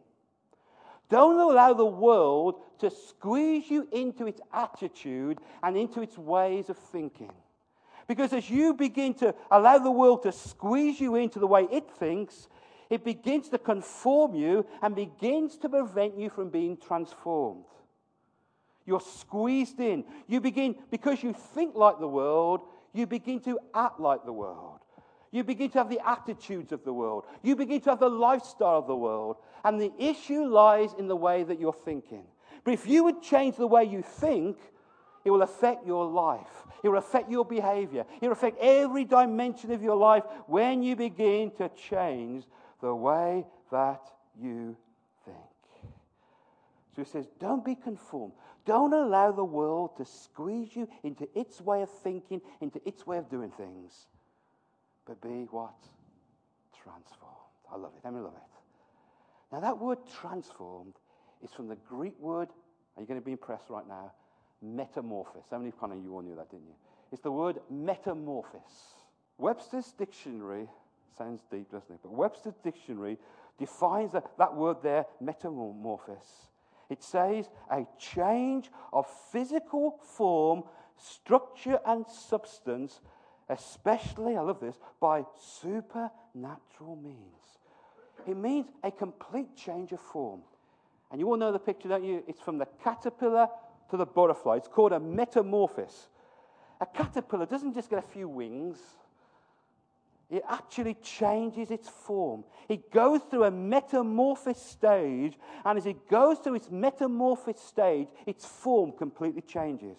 Don't 1.09 1.39
allow 1.39 1.75
the 1.75 1.85
world 1.85 2.61
to 2.79 2.91
squeeze 2.91 3.71
you 3.71 3.89
into 3.93 4.27
its 4.27 4.41
attitude 4.53 5.39
and 5.63 5.77
into 5.77 6.01
its 6.01 6.17
ways 6.17 6.71
of 6.71 6.79
thinking. 6.79 7.33
Because 8.07 8.33
as 8.33 8.49
you 8.49 8.75
begin 8.75 9.15
to 9.15 9.35
allow 9.51 9.79
the 9.79 9.91
world 9.91 10.23
to 10.25 10.33
squeeze 10.33 11.01
you 11.01 11.15
into 11.15 11.39
the 11.39 11.47
way 11.47 11.67
it 11.71 11.91
thinks, 11.91 12.49
It 12.91 13.05
begins 13.05 13.49
to 13.49 13.59
conform 13.59 14.35
you 14.35 14.67
and 14.83 14.95
begins 14.95 15.57
to 15.59 15.69
prevent 15.69 16.19
you 16.19 16.31
from 16.31 16.51
being 16.51 16.77
transformed. 16.77 17.65
You're 18.87 19.01
squeezed 19.01 19.81
in. 19.81 20.05
You 20.27 20.41
begin, 20.41 20.77
because 20.91 21.23
you 21.23 21.33
think 21.33 21.75
like 21.75 21.99
the 21.99 22.09
world, 22.09 22.61
you 22.93 23.07
begin 23.07 23.41
to 23.41 23.59
act 23.75 23.99
like 23.99 24.25
the 24.25 24.33
world. 24.33 24.81
You 25.31 25.43
begin 25.43 25.71
to 25.71 25.79
have 25.79 25.89
the 25.89 26.01
attitudes 26.07 26.71
of 26.71 26.85
the 26.85 26.93
world. 26.93 27.25
You 27.43 27.57
begin 27.57 27.81
to 27.83 27.91
have 27.91 28.01
the 28.01 28.09
lifestyle 28.09 28.79
of 28.79 28.87
the 28.87 28.95
world. 28.95 29.37
And 29.65 29.81
the 29.81 29.93
issue 29.99 30.45
lies 30.45 30.91
in 30.99 31.09
the 31.09 31.17
way 31.17 31.43
that 31.43 31.59
you're 31.59 31.73
thinking. 31.73 32.23
But 32.63 32.75
if 32.75 32.87
you 32.87 33.05
would 33.05 33.21
change 33.21 33.57
the 33.57 33.67
way 33.67 33.85
you 33.85 34.03
think, 34.03 34.59
it 35.25 35.31
will 35.31 35.43
affect 35.43 35.87
your 35.87 36.07
life. 36.07 36.65
It 36.83 36.89
will 36.89 36.99
affect 36.99 37.31
your 37.31 37.45
behavior. 37.45 38.05
It 38.21 38.27
will 38.27 38.35
affect 38.35 38.59
every 38.61 39.05
dimension 39.05 39.73
of 39.73 39.83
your 39.83 39.97
life 39.97 40.23
when 40.47 40.83
you 40.83 40.95
begin 40.95 41.51
to 41.53 41.71
change 41.71 42.45
the 42.81 42.95
way 42.95 43.47
that 43.73 44.03
you 44.41 44.77
think. 45.25 45.37
So 46.95 47.03
he 47.03 47.09
says, 47.11 47.27
don't 47.41 47.65
be 47.65 47.75
conformed. 47.75 48.35
Don't 48.65 48.93
allow 48.95 49.31
the 49.33 49.45
world 49.45 49.97
to 49.99 50.05
squeeze 50.05 50.75
you 50.75 50.89
into 51.03 51.29
its 51.39 51.61
way 51.61 51.83
of 51.83 51.91
thinking, 51.91 52.41
into 52.61 52.81
its 52.87 53.07
way 53.07 53.19
of 53.19 53.29
doing 53.29 53.51
things. 53.51 54.07
But 55.07 55.21
be 55.21 55.47
what? 55.51 55.75
Transformed. 56.83 57.35
I 57.71 57.77
love 57.77 57.93
it. 57.97 58.07
I 58.07 58.11
love 58.11 58.33
it. 58.35 59.53
Now, 59.53 59.61
that 59.61 59.79
word 59.79 59.99
transformed 60.21 60.95
is 61.43 61.51
from 61.53 61.69
the 61.69 61.77
Greek 61.77 62.19
word, 62.19 62.49
are 62.97 63.03
you 63.03 63.07
going 63.07 63.21
to 63.21 63.25
be 63.25 63.33
impressed 63.33 63.69
right 63.69 63.87
now? 63.87 64.13
Metamorphosis. 64.63 65.51
How 65.51 65.59
many 65.59 65.73
kind 65.79 65.93
of 65.93 66.03
you 66.03 66.15
all 66.15 66.23
knew 66.23 66.35
that, 66.37 66.51
didn't 66.51 66.67
you? 66.67 66.75
It's 67.13 67.23
the 67.23 67.31
word 67.31 67.61
metamorphosis. 67.71 68.95
Webster's 69.39 69.93
dictionary 69.93 70.69
sounds 71.17 71.43
deep, 71.51 71.71
doesn't 71.71 71.95
it? 71.95 72.01
But 72.03 72.13
Webster's 72.13 72.57
dictionary 72.63 73.19
defines 73.59 74.13
that, 74.13 74.25
that 74.39 74.55
word 74.55 74.79
there, 74.83 75.05
metamorphosis. 75.21 76.49
It 76.91 77.03
says 77.03 77.49
a 77.71 77.87
change 77.99 78.71
of 78.93 79.07
physical 79.33 79.99
form, 80.17 80.65
structure, 80.97 81.81
and 81.87 82.07
substance, 82.07 83.01
especially, 83.49 84.37
I 84.37 84.41
love 84.41 84.61
this, 84.61 84.79
by 85.01 85.25
supernatural 85.39 86.97
means. 87.03 87.59
It 88.27 88.37
means 88.37 88.67
a 88.83 88.91
complete 88.91 89.57
change 89.57 89.93
of 89.93 90.01
form. 90.01 90.41
And 91.11 91.21
you 91.21 91.29
all 91.29 91.37
know 91.37 91.53
the 91.53 91.59
picture, 91.59 91.89
don't 91.89 92.05
you? 92.05 92.23
It's 92.27 92.41
from 92.41 92.59
the 92.59 92.67
caterpillar 92.83 93.49
to 93.91 93.97
the 93.97 94.07
butterfly. 94.07 94.57
It's 94.57 94.69
called 94.69 94.93
a 94.93 95.01
metamorphosis. 95.01 96.09
A 96.81 96.87
caterpillar 96.87 97.47
doesn't 97.47 97.75
just 97.75 97.91
get 97.91 97.99
a 97.99 98.03
few 98.03 98.29
wings, 98.29 98.79
it 100.31 100.43
actually 100.49 100.95
changes 100.95 101.71
its 101.71 101.89
form. 101.89 102.45
It 102.69 102.91
goes 102.91 103.21
through 103.31 103.45
a 103.45 103.51
metamorphosis 103.51 104.63
stage, 104.63 105.39
and 105.65 105.79
as 105.79 105.87
it 105.87 106.09
goes 106.09 106.39
through 106.39 106.57
its 106.57 106.71
metamorphosis 106.71 107.63
stage, 107.63 108.09
its 108.27 108.45
form 108.45 108.93
completely 108.93 109.43
changes. 109.43 109.99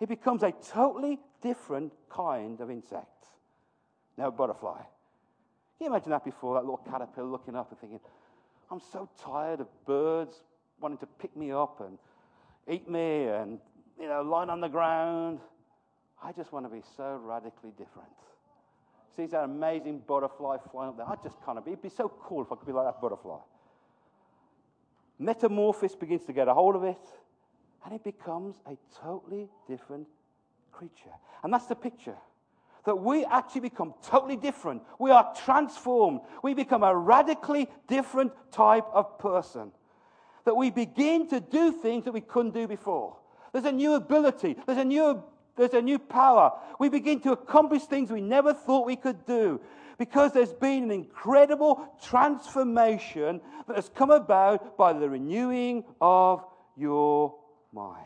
It 0.00 0.08
becomes 0.08 0.42
a 0.42 0.52
totally 0.52 1.20
different 1.40 1.92
kind 2.10 2.60
of 2.60 2.70
insect. 2.70 3.08
Now, 4.16 4.30
butterfly. 4.30 4.78
Can 4.78 5.84
you 5.84 5.86
imagine 5.86 6.10
that 6.10 6.24
before? 6.24 6.54
That 6.54 6.64
little 6.64 6.82
caterpillar 6.88 7.28
looking 7.28 7.56
up 7.56 7.70
and 7.70 7.78
thinking, 7.80 8.00
I'm 8.70 8.80
so 8.80 9.08
tired 9.20 9.60
of 9.60 9.68
birds 9.86 10.42
wanting 10.80 10.98
to 10.98 11.06
pick 11.06 11.36
me 11.36 11.52
up 11.52 11.80
and 11.80 11.98
eat 12.68 12.88
me 12.88 13.26
and, 13.28 13.58
you 14.00 14.08
know, 14.08 14.22
lying 14.22 14.50
on 14.50 14.60
the 14.60 14.68
ground. 14.68 15.40
I 16.22 16.32
just 16.32 16.52
want 16.52 16.66
to 16.66 16.70
be 16.70 16.82
so 16.96 17.20
radically 17.22 17.70
different. 17.76 18.08
Sees 19.16 19.30
that 19.30 19.44
amazing 19.44 20.02
butterfly 20.06 20.56
flying 20.72 20.90
up 20.90 20.96
there. 20.96 21.08
I 21.08 21.14
just 21.22 21.36
can't 21.44 21.64
be. 21.64 21.72
It'd 21.72 21.82
be 21.82 21.88
so 21.88 22.08
cool 22.08 22.42
if 22.42 22.50
I 22.50 22.56
could 22.56 22.66
be 22.66 22.72
like 22.72 22.86
that 22.86 23.00
butterfly. 23.00 23.38
Metamorphosis 25.18 25.94
begins 25.94 26.24
to 26.24 26.32
get 26.32 26.48
a 26.48 26.54
hold 26.54 26.74
of 26.74 26.82
it, 26.82 26.98
and 27.84 27.94
it 27.94 28.02
becomes 28.02 28.56
a 28.66 28.76
totally 29.00 29.48
different 29.68 30.08
creature. 30.72 31.14
And 31.42 31.52
that's 31.52 31.66
the 31.66 31.76
picture. 31.76 32.16
That 32.86 32.96
we 32.96 33.24
actually 33.24 33.62
become 33.62 33.94
totally 34.02 34.36
different. 34.36 34.82
We 34.98 35.10
are 35.10 35.32
transformed. 35.44 36.20
We 36.42 36.52
become 36.52 36.82
a 36.82 36.94
radically 36.94 37.68
different 37.86 38.32
type 38.50 38.84
of 38.92 39.18
person. 39.18 39.70
That 40.44 40.56
we 40.56 40.70
begin 40.70 41.28
to 41.28 41.40
do 41.40 41.72
things 41.72 42.04
that 42.04 42.12
we 42.12 42.20
couldn't 42.20 42.52
do 42.52 42.66
before. 42.66 43.16
There's 43.52 43.64
a 43.64 43.72
new 43.72 43.94
ability. 43.94 44.56
There's 44.66 44.78
a 44.78 44.84
new 44.84 45.22
there's 45.56 45.74
a 45.74 45.82
new 45.82 45.98
power. 45.98 46.52
We 46.78 46.88
begin 46.88 47.20
to 47.20 47.32
accomplish 47.32 47.82
things 47.82 48.10
we 48.10 48.20
never 48.20 48.52
thought 48.52 48.86
we 48.86 48.96
could 48.96 49.24
do 49.24 49.60
because 49.98 50.32
there's 50.32 50.52
been 50.52 50.84
an 50.84 50.90
incredible 50.90 51.88
transformation 52.02 53.40
that 53.68 53.76
has 53.76 53.88
come 53.88 54.10
about 54.10 54.76
by 54.76 54.92
the 54.92 55.08
renewing 55.08 55.84
of 56.00 56.44
your 56.76 57.36
minds. 57.72 58.00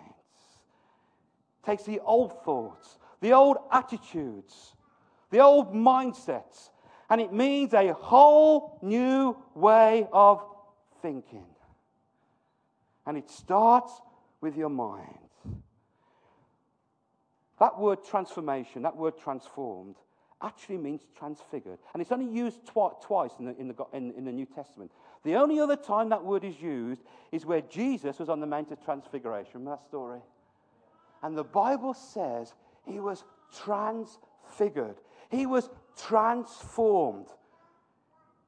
It 1.63 1.67
takes 1.67 1.85
the 1.85 2.01
old 2.01 2.45
thoughts, 2.45 2.99
the 3.21 3.33
old 3.33 3.57
attitudes, 3.73 4.77
the 5.31 5.41
old 5.41 5.75
mindsets, 5.75 6.71
and 7.11 7.21
it 7.21 7.33
means 7.33 7.73
a 7.73 7.95
whole 7.95 8.79
new 8.83 9.37
way 9.55 10.07
of 10.13 10.45
thinking. 11.01 11.47
And 13.07 13.17
it 13.17 13.31
starts 13.31 13.93
with 14.43 14.57
your 14.57 14.69
mind. 14.69 15.28
That 17.61 17.79
word 17.79 18.05
transformation, 18.05 18.83
that 18.83 18.97
word 18.97 19.19
transformed, 19.19 19.97
actually 20.43 20.79
means 20.79 21.03
transfigured. 21.17 21.79
And 21.93 22.01
it's 22.01 22.13
only 22.13 22.33
used 22.33 22.65
twi- 22.67 22.93
twice 23.03 23.33
in 23.39 23.47
the, 23.47 23.57
in, 23.59 23.69
the, 23.69 23.75
in, 23.93 24.13
in 24.13 24.25
the 24.25 24.33
New 24.33 24.47
Testament. 24.47 24.93
The 25.25 25.35
only 25.35 25.59
other 25.59 25.77
time 25.77 26.09
that 26.11 26.25
word 26.25 26.45
is 26.45 26.61
used 26.61 27.03
is 27.33 27.45
where 27.45 27.61
Jesus 27.61 28.19
was 28.19 28.29
on 28.29 28.41
the 28.41 28.47
Mount 28.47 28.71
of 28.71 28.85
Transfiguration. 28.85 29.53
Remember 29.55 29.77
that 29.77 29.89
story? 29.89 30.21
And 31.23 31.37
the 31.37 31.45
Bible 31.45 31.95
says 31.95 32.55
he 32.87 33.01
was 33.01 33.25
transfigured, 33.53 34.97
he 35.31 35.47
was 35.47 35.69
transformed. 35.97 37.27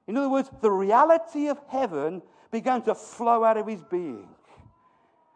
In 0.06 0.16
other 0.16 0.28
words, 0.28 0.50
the 0.60 0.70
reality 0.70 1.48
of 1.48 1.60
heaven 1.68 2.22
began 2.50 2.82
to 2.82 2.94
flow 2.94 3.44
out 3.44 3.56
of 3.56 3.66
his 3.66 3.82
being. 3.82 4.28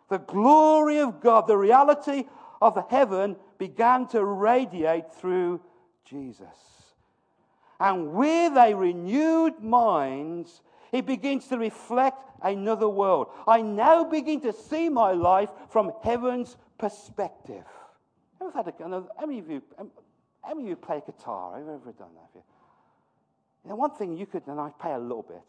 The 0.08 0.18
glory 0.18 0.98
of 0.98 1.20
God, 1.20 1.46
the 1.46 1.56
reality 1.56 2.24
of 2.64 2.82
heaven 2.88 3.36
began 3.58 4.08
to 4.08 4.24
radiate 4.24 5.14
through 5.14 5.60
Jesus. 6.04 6.46
And 7.78 8.12
with 8.12 8.56
a 8.56 8.74
renewed 8.74 9.62
mind, 9.62 10.48
it 10.90 11.04
begins 11.04 11.46
to 11.48 11.58
reflect 11.58 12.18
another 12.42 12.88
world. 12.88 13.26
I 13.46 13.60
now 13.60 14.04
begin 14.04 14.40
to 14.40 14.52
see 14.52 14.88
my 14.88 15.12
life 15.12 15.50
from 15.68 15.92
heaven's 16.02 16.56
perspective. 16.78 17.64
Ever 18.40 18.50
had 18.52 18.68
a, 18.68 18.72
how 19.18 19.26
many 19.26 19.40
of 19.40 19.50
you, 19.50 19.62
um, 19.78 19.90
how 20.42 20.54
many 20.54 20.62
of 20.62 20.68
you 20.70 20.76
play 20.76 21.02
guitar? 21.04 21.56
Have 21.56 21.66
you 21.66 21.74
ever 21.74 21.92
done 21.92 22.08
that? 22.14 22.42
You 23.64 23.70
know, 23.70 23.76
one 23.76 23.90
thing 23.90 24.16
you 24.16 24.26
could, 24.26 24.46
and 24.46 24.58
I 24.58 24.70
play 24.80 24.92
a 24.92 24.98
little 24.98 25.22
bit. 25.22 25.42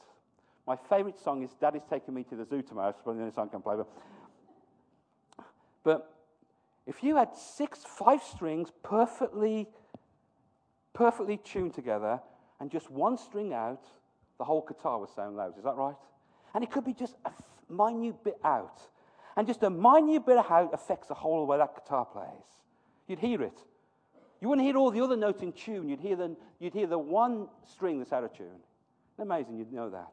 My 0.67 0.77
favorite 0.89 1.19
song 1.19 1.43
is 1.43 1.51
Daddy's 1.61 1.83
Taking 1.89 2.13
Me 2.13 2.23
to 2.23 2.35
the 2.35 2.45
Zoo 2.45 2.61
Tomorrow. 2.61 2.89
It's 2.89 2.99
probably 3.01 3.19
the 3.19 3.23
only 3.23 3.35
song 3.35 3.47
I 3.49 3.51
can 3.51 3.61
play. 3.61 3.75
But, 3.77 3.87
but 5.83 6.14
if 6.87 7.03
you 7.03 7.15
had 7.15 7.35
six, 7.35 7.79
five 7.83 8.21
strings 8.21 8.69
perfectly, 8.83 9.67
perfectly 10.93 11.37
tuned 11.37 11.73
together 11.73 12.19
and 12.59 12.69
just 12.69 12.91
one 12.91 13.17
string 13.17 13.53
out, 13.53 13.83
the 14.37 14.43
whole 14.43 14.65
guitar 14.67 14.99
would 14.99 15.09
sound 15.09 15.35
loud. 15.35 15.57
Is 15.57 15.63
that 15.63 15.75
right? 15.75 15.95
And 16.53 16.63
it 16.63 16.71
could 16.71 16.85
be 16.85 16.93
just 16.93 17.15
a 17.25 17.31
minute 17.69 18.23
bit 18.23 18.37
out. 18.43 18.81
And 19.35 19.47
just 19.47 19.63
a 19.63 19.69
minute 19.69 20.25
bit 20.25 20.37
of 20.37 20.49
out 20.49 20.73
affects 20.73 21.07
the 21.07 21.13
whole 21.13 21.45
way 21.45 21.57
that 21.57 21.75
guitar 21.75 22.05
plays. 22.05 22.61
You'd 23.07 23.19
hear 23.19 23.41
it. 23.41 23.59
You 24.41 24.49
wouldn't 24.49 24.65
hear 24.65 24.77
all 24.77 24.91
the 24.91 25.01
other 25.01 25.17
notes 25.17 25.41
in 25.41 25.53
tune. 25.53 25.89
You'd 25.89 25.99
hear 25.99 26.15
the, 26.15 26.35
you'd 26.59 26.73
hear 26.73 26.87
the 26.87 26.99
one 26.99 27.47
string 27.65 27.99
that's 27.99 28.13
out 28.13 28.23
of 28.23 28.33
tune. 28.33 28.59
Amazing, 29.17 29.57
you'd 29.57 29.73
know 29.73 29.89
that. 29.89 30.11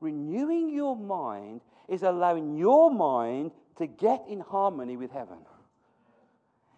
Renewing 0.00 0.72
your 0.72 0.96
mind 0.96 1.62
is 1.88 2.02
allowing 2.02 2.56
your 2.56 2.92
mind 2.92 3.50
to 3.78 3.86
get 3.86 4.22
in 4.28 4.40
harmony 4.40 4.96
with 4.96 5.10
heaven. 5.10 5.38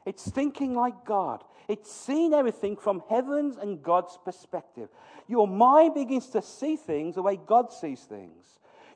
It's 0.07 0.31
thinking 0.31 0.75
like 0.75 1.05
God. 1.05 1.43
It's 1.69 1.93
seeing 1.93 2.33
everything 2.33 2.77
from 2.77 3.03
heaven's 3.11 3.57
and 3.57 3.83
God's 3.83 4.17
perspective. 4.25 4.89
Your 5.27 5.49
mind 5.49 5.95
begins 5.95 6.29
to 6.31 6.41
see 6.41 6.77
things 6.77 7.17
the 7.17 7.23
way 7.23 7.39
God 7.45 7.73
sees 7.73 8.03
things. 8.03 8.47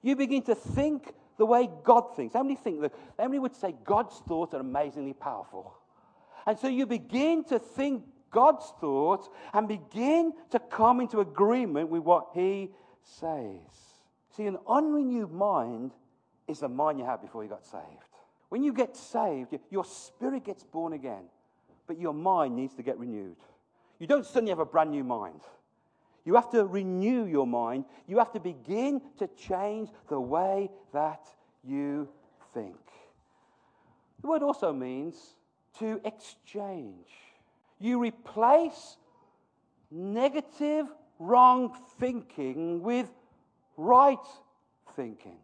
You 0.02 0.14
begin 0.14 0.42
to 0.44 0.54
think 0.54 1.12
the 1.36 1.44
way 1.44 1.68
God 1.82 2.14
thinks. 2.14 2.34
How 2.34 2.42
many 2.42 2.54
think 2.54 2.80
that? 2.80 2.92
How 3.18 3.24
many 3.24 3.40
would 3.40 3.56
say 3.56 3.74
God's 3.84 4.16
thoughts 4.20 4.54
are 4.54 4.60
amazingly 4.60 5.12
powerful? 5.12 5.74
And 6.46 6.58
so 6.58 6.68
you 6.68 6.86
begin 6.86 7.44
to 7.44 7.58
think 7.58 8.04
God's 8.30 8.72
thoughts 8.80 9.28
and 9.52 9.66
begin 9.66 10.32
to 10.50 10.58
come 10.58 11.00
into 11.00 11.20
agreement 11.20 11.88
with 11.88 12.02
what 12.02 12.28
He 12.34 12.70
says. 13.02 13.58
See, 14.36 14.46
an 14.46 14.58
unrenewed 14.68 15.32
mind 15.32 15.92
is 16.46 16.60
the 16.60 16.68
mind 16.68 16.98
you 17.00 17.04
had 17.04 17.20
before 17.20 17.42
you 17.42 17.50
got 17.50 17.66
saved. 17.66 18.09
When 18.50 18.62
you 18.62 18.72
get 18.72 18.96
saved, 18.96 19.56
your 19.70 19.84
spirit 19.84 20.44
gets 20.44 20.62
born 20.62 20.92
again, 20.92 21.24
but 21.86 21.98
your 21.98 22.12
mind 22.12 22.54
needs 22.56 22.74
to 22.74 22.82
get 22.82 22.98
renewed. 22.98 23.36
You 23.98 24.06
don't 24.06 24.26
suddenly 24.26 24.50
have 24.50 24.58
a 24.58 24.66
brand 24.66 24.90
new 24.90 25.04
mind. 25.04 25.40
You 26.24 26.34
have 26.34 26.50
to 26.50 26.66
renew 26.66 27.24
your 27.24 27.46
mind. 27.46 27.86
You 28.06 28.18
have 28.18 28.32
to 28.32 28.40
begin 28.40 29.00
to 29.18 29.26
change 29.28 29.88
the 30.08 30.20
way 30.20 30.68
that 30.92 31.26
you 31.64 32.08
think. 32.52 32.76
The 34.20 34.28
word 34.28 34.42
also 34.42 34.72
means 34.72 35.16
to 35.78 36.00
exchange. 36.04 37.08
You 37.78 37.98
replace 37.98 38.98
negative, 39.90 40.86
wrong 41.18 41.74
thinking 41.98 42.82
with 42.82 43.08
right 43.76 44.18
thinking. 44.94 45.38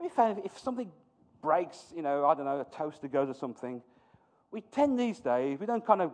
If 0.00 0.58
something 0.58 0.92
breaks, 1.46 1.92
you 1.94 2.02
know, 2.02 2.26
I 2.26 2.34
don't 2.34 2.44
know, 2.44 2.60
a 2.60 2.76
toaster 2.76 3.06
goes 3.06 3.28
or 3.28 3.34
something, 3.34 3.80
we 4.50 4.62
tend 4.62 4.98
these 4.98 5.20
days, 5.20 5.60
we 5.60 5.66
don't 5.66 5.86
kind 5.86 6.02
of 6.02 6.10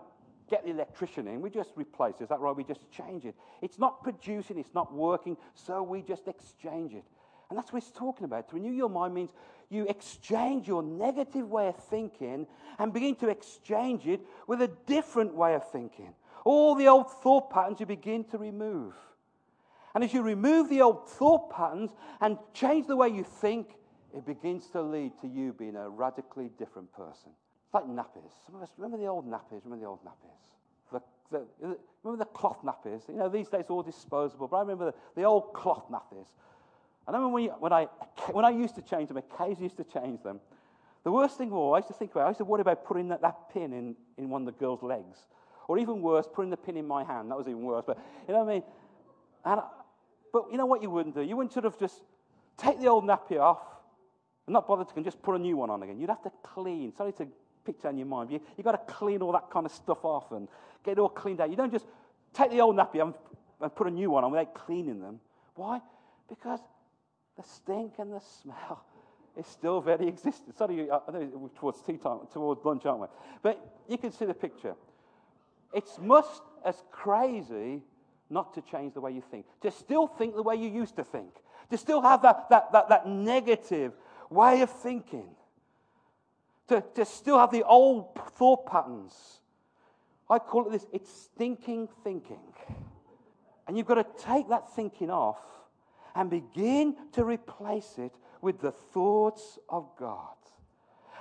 get 0.50 0.62
the 0.62 0.70
electrician 0.70 1.26
in, 1.26 1.40
we 1.40 1.48
just 1.48 1.70
replace 1.74 2.16
it. 2.20 2.24
Is 2.24 2.28
that 2.28 2.40
right? 2.40 2.54
We 2.54 2.64
just 2.64 2.90
change 2.90 3.24
it. 3.24 3.34
It's 3.62 3.78
not 3.78 4.02
producing, 4.02 4.58
it's 4.58 4.74
not 4.74 4.92
working, 4.92 5.38
so 5.54 5.82
we 5.82 6.02
just 6.02 6.28
exchange 6.28 6.92
it. 6.92 7.04
And 7.48 7.58
that's 7.58 7.72
what 7.72 7.82
he's 7.82 7.92
talking 7.92 8.26
about. 8.26 8.50
To 8.50 8.56
renew 8.56 8.72
your 8.72 8.90
mind 8.90 9.14
means 9.14 9.30
you 9.70 9.86
exchange 9.88 10.68
your 10.68 10.82
negative 10.82 11.48
way 11.48 11.68
of 11.68 11.76
thinking 11.76 12.46
and 12.78 12.92
begin 12.92 13.14
to 13.16 13.28
exchange 13.30 14.06
it 14.06 14.20
with 14.46 14.60
a 14.60 14.68
different 14.86 15.34
way 15.34 15.54
of 15.54 15.66
thinking. 15.70 16.12
All 16.44 16.74
the 16.74 16.88
old 16.88 17.10
thought 17.22 17.48
patterns 17.48 17.80
you 17.80 17.86
begin 17.86 18.24
to 18.24 18.38
remove. 18.38 18.92
And 19.94 20.04
as 20.04 20.12
you 20.12 20.20
remove 20.20 20.68
the 20.68 20.82
old 20.82 21.08
thought 21.08 21.50
patterns 21.50 21.90
and 22.20 22.36
change 22.52 22.86
the 22.86 22.96
way 22.96 23.08
you 23.08 23.24
think, 23.24 23.68
it 24.14 24.26
begins 24.26 24.68
to 24.70 24.82
lead 24.82 25.12
to 25.20 25.28
you 25.28 25.52
being 25.52 25.76
a 25.76 25.88
radically 25.88 26.50
different 26.58 26.92
person. 26.92 27.30
It's 27.64 27.74
like 27.74 27.84
nappies. 27.84 28.32
Some 28.44 28.56
of 28.56 28.62
us 28.62 28.70
remember 28.76 28.98
the 28.98 29.06
old 29.06 29.26
nappies. 29.26 29.64
Remember 29.64 29.84
the 29.84 29.88
old 29.88 30.04
nappies. 30.04 31.00
The, 31.30 31.46
the, 31.62 31.78
remember 32.04 32.24
the 32.24 32.30
cloth 32.30 32.58
nappies. 32.62 33.08
You 33.08 33.14
know, 33.14 33.28
these 33.30 33.48
days 33.48 33.64
all 33.70 33.82
disposable. 33.82 34.48
But 34.48 34.58
I 34.58 34.60
remember 34.60 34.86
the, 34.86 34.94
the 35.20 35.24
old 35.24 35.54
cloth 35.54 35.84
nappies. 35.90 36.26
And 37.06 37.16
I 37.16 37.18
remember 37.18 37.32
when, 37.32 37.44
you, 37.44 37.50
when, 37.58 37.72
I, 37.72 37.84
when 38.32 38.44
I 38.44 38.50
used 38.50 38.74
to 38.74 38.82
change 38.82 39.08
them, 39.08 39.16
occasionally 39.16 39.62
used 39.62 39.78
to 39.78 39.84
change 39.84 40.22
them. 40.22 40.40
The 41.04 41.10
worst 41.10 41.38
thing 41.38 41.48
of 41.48 41.54
all, 41.54 41.74
I 41.74 41.78
used 41.78 41.88
to 41.88 41.94
think 41.94 42.10
about, 42.10 42.26
I 42.26 42.28
used 42.28 42.38
to 42.38 42.44
worry 42.44 42.60
about 42.60 42.84
putting 42.84 43.08
that, 43.08 43.22
that 43.22 43.50
pin 43.52 43.72
in, 43.72 43.96
in 44.18 44.28
one 44.28 44.42
of 44.42 44.46
the 44.46 44.52
girls' 44.52 44.82
legs. 44.82 45.26
Or 45.68 45.78
even 45.78 46.02
worse, 46.02 46.28
putting 46.30 46.50
the 46.50 46.56
pin 46.58 46.76
in 46.76 46.86
my 46.86 47.02
hand. 47.02 47.30
That 47.30 47.38
was 47.38 47.48
even 47.48 47.62
worse. 47.62 47.84
But 47.86 47.98
you 48.28 48.34
know 48.34 48.44
what 48.44 48.50
I 48.50 48.54
mean? 48.54 48.62
And, 49.46 49.60
but 50.34 50.44
you 50.52 50.58
know 50.58 50.66
what 50.66 50.82
you 50.82 50.90
wouldn't 50.90 51.14
do? 51.14 51.22
You 51.22 51.36
wouldn't 51.36 51.54
sort 51.54 51.64
of 51.64 51.78
just 51.78 52.02
take 52.58 52.78
the 52.78 52.88
old 52.88 53.04
nappy 53.04 53.40
off 53.40 53.60
and 54.46 54.54
not 54.54 54.66
bother 54.66 54.84
to 54.84 55.02
just 55.02 55.22
put 55.22 55.34
a 55.34 55.38
new 55.38 55.56
one 55.56 55.70
on 55.70 55.82
again. 55.82 55.98
You'd 55.98 56.10
have 56.10 56.22
to 56.22 56.32
clean. 56.42 56.92
Sorry 56.96 57.12
to 57.12 57.26
picture 57.64 57.88
in 57.88 57.98
your 57.98 58.06
mind. 58.06 58.30
You, 58.30 58.40
you've 58.56 58.64
got 58.64 58.72
to 58.72 58.92
clean 58.92 59.22
all 59.22 59.32
that 59.32 59.50
kind 59.50 59.66
of 59.66 59.72
stuff 59.72 60.04
off 60.04 60.32
and 60.32 60.48
get 60.84 60.92
it 60.92 60.98
all 60.98 61.08
cleaned 61.08 61.40
out. 61.40 61.50
You 61.50 61.56
don't 61.56 61.72
just 61.72 61.86
take 62.32 62.50
the 62.50 62.60
old 62.60 62.76
nappy 62.76 63.00
and, 63.00 63.14
and 63.60 63.74
put 63.74 63.86
a 63.86 63.90
new 63.90 64.10
one 64.10 64.24
on 64.24 64.32
without 64.32 64.54
cleaning 64.54 65.00
them. 65.00 65.20
Why? 65.54 65.80
Because 66.28 66.60
the 67.36 67.42
stink 67.42 67.94
and 67.98 68.12
the 68.12 68.20
smell 68.42 68.84
is 69.36 69.46
still 69.46 69.80
very 69.80 70.08
existent. 70.08 70.56
Sorry, 70.56 70.90
I 70.90 71.10
know 71.10 71.50
towards 71.58 71.80
tea 71.82 71.96
time, 71.96 72.20
towards 72.32 72.64
lunch, 72.64 72.84
aren't 72.84 73.02
we? 73.02 73.06
But 73.42 73.74
you 73.88 73.98
can 73.98 74.12
see 74.12 74.24
the 74.24 74.34
picture. 74.34 74.74
It's 75.72 75.98
much 75.98 76.26
as 76.64 76.82
crazy 76.90 77.80
not 78.28 78.54
to 78.54 78.62
change 78.62 78.94
the 78.94 79.00
way 79.00 79.12
you 79.12 79.22
think, 79.30 79.46
to 79.60 79.70
still 79.70 80.06
think 80.06 80.34
the 80.34 80.42
way 80.42 80.56
you 80.56 80.68
used 80.68 80.96
to 80.96 81.04
think, 81.04 81.30
to 81.70 81.78
still 81.78 82.00
have 82.00 82.22
that, 82.22 82.48
that, 82.50 82.72
that, 82.72 82.88
that 82.88 83.06
negative 83.06 83.92
way 84.32 84.62
of 84.62 84.70
thinking, 84.70 85.28
to, 86.68 86.82
to 86.94 87.04
still 87.04 87.38
have 87.38 87.50
the 87.50 87.64
old 87.64 88.14
thought 88.32 88.66
patterns. 88.66 89.40
I 90.30 90.38
call 90.38 90.66
it 90.66 90.72
this 90.72 90.86
it's 90.92 91.12
stinking 91.12 91.88
thinking. 92.02 92.40
And 93.66 93.76
you've 93.76 93.86
got 93.86 93.94
to 93.94 94.24
take 94.24 94.48
that 94.48 94.74
thinking 94.74 95.10
off 95.10 95.40
and 96.14 96.30
begin 96.30 96.96
to 97.12 97.24
replace 97.24 97.98
it 97.98 98.12
with 98.40 98.60
the 98.60 98.72
thoughts 98.72 99.58
of 99.68 99.88
God. 99.98 100.34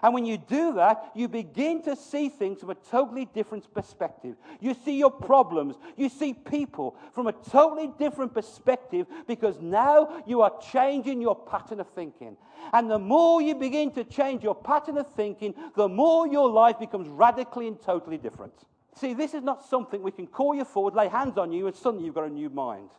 And 0.03 0.13
when 0.13 0.25
you 0.25 0.37
do 0.37 0.73
that, 0.73 1.11
you 1.15 1.27
begin 1.27 1.81
to 1.83 1.95
see 1.95 2.29
things 2.29 2.59
from 2.59 2.71
a 2.71 2.75
totally 2.75 3.25
different 3.25 3.71
perspective. 3.73 4.35
You 4.59 4.73
see 4.73 4.97
your 4.97 5.11
problems, 5.11 5.75
you 5.95 6.09
see 6.09 6.33
people 6.33 6.95
from 7.13 7.27
a 7.27 7.33
totally 7.33 7.91
different 7.99 8.33
perspective 8.33 9.07
because 9.27 9.59
now 9.59 10.23
you 10.25 10.41
are 10.41 10.53
changing 10.71 11.21
your 11.21 11.35
pattern 11.35 11.79
of 11.79 11.89
thinking. 11.89 12.35
And 12.73 12.89
the 12.89 12.99
more 12.99 13.41
you 13.41 13.55
begin 13.55 13.91
to 13.91 14.03
change 14.03 14.43
your 14.43 14.55
pattern 14.55 14.97
of 14.97 15.11
thinking, 15.13 15.53
the 15.75 15.87
more 15.87 16.27
your 16.27 16.49
life 16.49 16.79
becomes 16.79 17.07
radically 17.07 17.67
and 17.67 17.79
totally 17.79 18.17
different. 18.17 18.53
See, 18.95 19.13
this 19.13 19.33
is 19.33 19.43
not 19.43 19.63
something 19.65 20.01
we 20.01 20.11
can 20.11 20.27
call 20.27 20.53
you 20.55 20.65
forward, 20.65 20.95
lay 20.95 21.07
hands 21.07 21.37
on 21.37 21.51
you, 21.51 21.67
and 21.67 21.75
suddenly 21.75 22.05
you've 22.05 22.15
got 22.15 22.25
a 22.25 22.29
new 22.29 22.49
mind. 22.49 22.89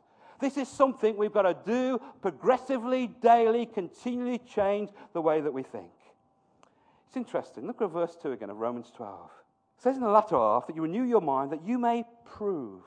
This 0.41 0.57
is 0.57 0.67
something 0.69 1.17
we've 1.17 1.33
got 1.33 1.43
to 1.43 1.57
do 1.65 2.01
progressively, 2.21 3.07
daily, 3.07 3.67
continually 3.67 4.39
change 4.39 4.91
the 5.13 5.21
way 5.21 5.41
that 5.41 5.53
we 5.53 5.63
think. 5.63 5.91
It's 7.13 7.17
interesting. 7.19 7.67
Look 7.67 7.83
at 7.83 7.91
verse 7.91 8.17
2 8.23 8.33
again 8.33 8.49
of 8.49 8.57
Romans 8.57 8.91
12. 8.97 9.31
It 9.77 9.83
says 9.83 9.97
in 9.97 10.03
the 10.03 10.09
latter 10.09 10.35
half 10.35 10.67
that 10.67 10.75
you 10.75 10.81
renew 10.81 11.05
your 11.05 11.21
mind 11.21 11.53
that 11.53 11.63
you 11.63 11.77
may 11.79 12.05
prove. 12.25 12.81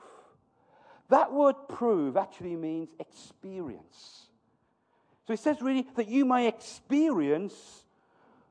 That 1.10 1.32
word 1.32 1.54
prove 1.68 2.16
actually 2.16 2.56
means 2.56 2.88
experience. 2.98 4.26
So 5.28 5.32
it 5.32 5.38
says 5.38 5.62
really 5.62 5.86
that 5.94 6.08
you 6.08 6.24
may 6.24 6.48
experience 6.48 7.84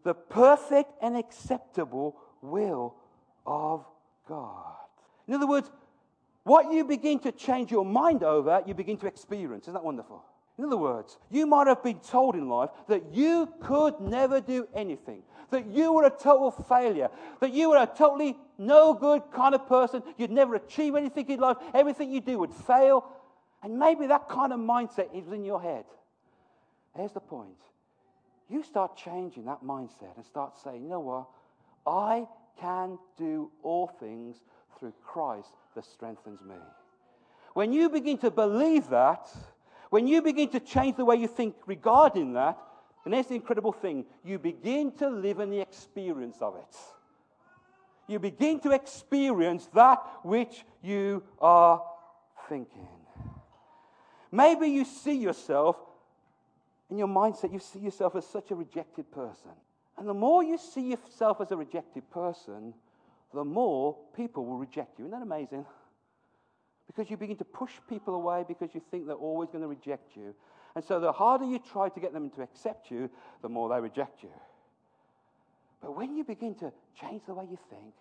the 0.06 0.14
perfect 0.14 0.94
and 1.02 1.18
acceptable 1.18 2.16
will 2.42 2.96
of 3.46 3.86
God. 4.30 4.78
In 5.28 5.34
other 5.34 5.48
words, 5.48 5.70
what 6.44 6.72
you 6.72 6.86
begin 6.86 7.20
to 7.20 7.34
change 7.34 7.70
your 7.70 7.84
mind 7.84 8.24
over, 8.24 8.64
you 8.66 8.74
begin 8.74 8.96
to 9.00 9.08
experience. 9.08 9.66
Isn't 9.66 9.74
that 9.74 9.84
wonderful? 9.84 10.24
In 10.58 10.64
other 10.64 10.78
words, 10.78 11.18
you 11.30 11.46
might 11.46 11.68
have 11.68 11.84
been 11.84 12.00
told 12.00 12.36
in 12.36 12.48
life 12.48 12.70
that 12.88 13.14
you 13.14 13.50
could 13.62 14.00
never 14.00 14.40
do 14.40 14.68
anything, 14.74 15.24
that 15.52 15.68
you 15.68 15.94
were 15.94 16.06
a 16.06 16.10
total 16.10 16.52
failure, 16.52 17.10
that 17.40 17.54
you 17.54 17.70
were 17.70 17.78
a 17.78 17.88
totally 17.88 18.38
no 18.58 18.94
good 18.94 19.22
kind 19.34 19.56
of 19.56 19.68
person, 19.68 20.04
you'd 20.18 20.32
never 20.32 20.56
achieve 20.56 20.96
anything 20.96 21.30
in 21.30 21.40
life, 21.40 21.58
everything 21.74 22.12
you 22.12 22.22
do 22.22 22.40
would 22.40 22.54
fail. 22.54 23.06
And 23.64 23.80
maybe 23.80 24.08
that 24.08 24.30
kind 24.30 24.54
of 24.54 24.60
mindset 24.60 25.08
is 25.14 25.32
in 25.32 25.44
your 25.44 25.62
head. 25.62 25.86
Here's 26.96 27.12
the 27.12 27.20
point 27.20 27.58
you 28.50 28.64
start 28.64 28.96
changing 28.96 29.46
that 29.46 29.64
mindset 29.64 30.16
and 30.16 30.26
start 30.26 30.58
saying, 30.64 30.84
you 30.84 30.90
know 30.90 31.00
what? 31.00 31.28
I 31.88 32.28
can 32.60 32.98
do 33.18 33.52
all 33.64 33.88
things 33.88 34.38
through 34.80 34.94
Christ 35.04 35.50
that 35.76 35.86
strengthens 35.86 36.42
me. 36.42 36.56
When 37.54 37.74
you 37.74 37.90
begin 37.90 38.18
to 38.20 38.30
believe 38.30 38.90
that, 38.90 39.30
when 39.90 40.08
you 40.08 40.22
begin 40.22 40.50
to 40.50 40.60
change 40.60 40.98
the 40.98 41.06
way 41.06 41.16
you 41.16 41.28
think 41.28 41.56
regarding 41.66 42.34
that, 42.34 42.58
and 43.06 43.14
that's 43.14 43.30
the 43.30 43.36
incredible 43.36 43.72
thing 43.72 44.06
you 44.24 44.40
begin 44.40 44.92
to 44.94 45.08
live 45.10 45.40
in 45.40 45.52
the 45.52 45.62
experience 45.62 46.38
of 46.42 46.56
it. 46.56 46.76
You 48.08 48.20
begin 48.20 48.60
to 48.62 48.72
experience 48.72 49.68
that 49.74 50.04
which 50.24 50.66
you 50.84 51.24
are 51.40 51.84
thinking. 52.50 52.88
Maybe 54.32 54.68
you 54.68 54.86
see 54.86 55.18
yourself 55.18 55.78
in 56.90 56.98
your 56.98 57.08
mindset, 57.08 57.52
you 57.52 57.60
see 57.60 57.80
yourself 57.80 58.16
as 58.16 58.28
such 58.28 58.52
a 58.52 58.56
rejected 58.56 59.12
person. 59.12 59.52
And 59.98 60.08
the 60.08 60.14
more 60.14 60.44
you 60.44 60.58
see 60.58 60.90
yourself 60.92 61.42
as 61.42 61.52
a 61.52 61.58
rejected 61.58 62.10
person, 62.12 62.74
the 63.34 63.44
more 63.44 63.98
people 64.16 64.46
will 64.46 64.58
reject 64.58 65.00
you. 65.00 65.06
Isn't 65.06 65.18
that 65.18 65.24
amazing? 65.24 65.66
Because 66.88 67.10
you 67.10 67.18
begin 67.18 67.38
to 67.38 67.46
push 67.46 67.72
people 67.90 68.16
away 68.16 68.46
because 68.48 68.70
you 68.74 68.82
think 68.92 69.08
they're 69.08 69.16
always 69.16 69.50
going 69.50 69.64
to 69.64 69.68
reject 69.68 70.16
you. 70.16 70.36
And 70.76 70.84
so 70.84 71.00
the 71.00 71.12
harder 71.12 71.46
you 71.46 71.60
try 71.60 71.90
to 71.90 72.00
get 72.00 72.14
them 72.14 72.30
to 72.32 72.42
accept 72.42 72.92
you, 72.92 73.10
the 73.42 73.50
more 73.50 73.70
they 73.70 73.80
reject 73.80 74.24
you. 74.24 74.30
But 75.82 75.96
when 75.96 76.18
you 76.18 76.24
begin 76.24 76.56
to 76.56 76.72
change 77.00 77.22
the 77.26 77.34
way 77.34 77.46
you 77.50 77.58
think, 77.70 77.94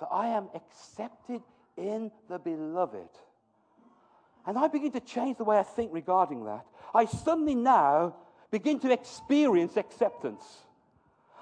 that 0.00 0.08
I 0.10 0.28
am 0.28 0.48
accepted 0.54 1.42
in 1.76 2.10
the 2.28 2.38
beloved, 2.38 3.08
and 4.46 4.56
I 4.56 4.68
begin 4.68 4.92
to 4.92 5.00
change 5.00 5.38
the 5.38 5.44
way 5.44 5.58
I 5.58 5.62
think 5.62 5.92
regarding 5.92 6.44
that, 6.44 6.64
I 6.94 7.04
suddenly 7.04 7.54
now 7.54 8.14
begin 8.50 8.78
to 8.80 8.92
experience 8.92 9.76
acceptance. 9.76 10.42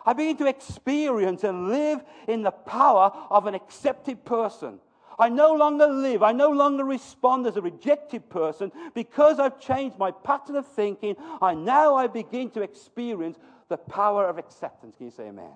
I 0.06 0.12
begin 0.12 0.37
to 0.38 0.46
experience 0.46 1.44
and 1.44 1.68
live 1.68 2.02
in 2.26 2.42
the 2.42 2.50
power 2.50 3.12
of 3.30 3.46
an 3.46 3.54
accepted 3.54 4.24
person. 4.24 4.80
I 5.18 5.29
no 5.29 5.55
longer 5.55 5.87
live, 5.87 6.22
I 6.22 6.33
no 6.33 6.50
longer 6.50 6.85
respond 6.85 7.46
as 7.46 7.57
a 7.57 7.62
rejected 7.62 8.29
person 8.29 8.72
because 8.94 9.38
I've 9.38 9.61
changed 9.61 9.98
my 9.98 10.11
pattern 10.11 10.57
of 10.57 10.66
thinking. 10.66 11.16
I 11.40 11.55
now 11.55 11.94
I 11.94 12.07
begin 12.07 12.50
to 12.50 12.62
experience 12.62 13.38
the 13.68 13.77
power 13.77 14.27
of 14.27 14.38
acceptance. 14.38 14.96
Can 14.96 15.07
you 15.07 15.12
say 15.12 15.29
amen? 15.29 15.53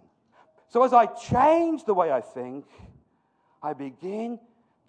So 0.68 0.82
as 0.84 0.92
I 0.92 1.06
change 1.06 1.84
the 1.84 1.94
way 1.94 2.12
I 2.12 2.20
think, 2.20 2.66
I 3.62 3.72
begin 3.72 4.38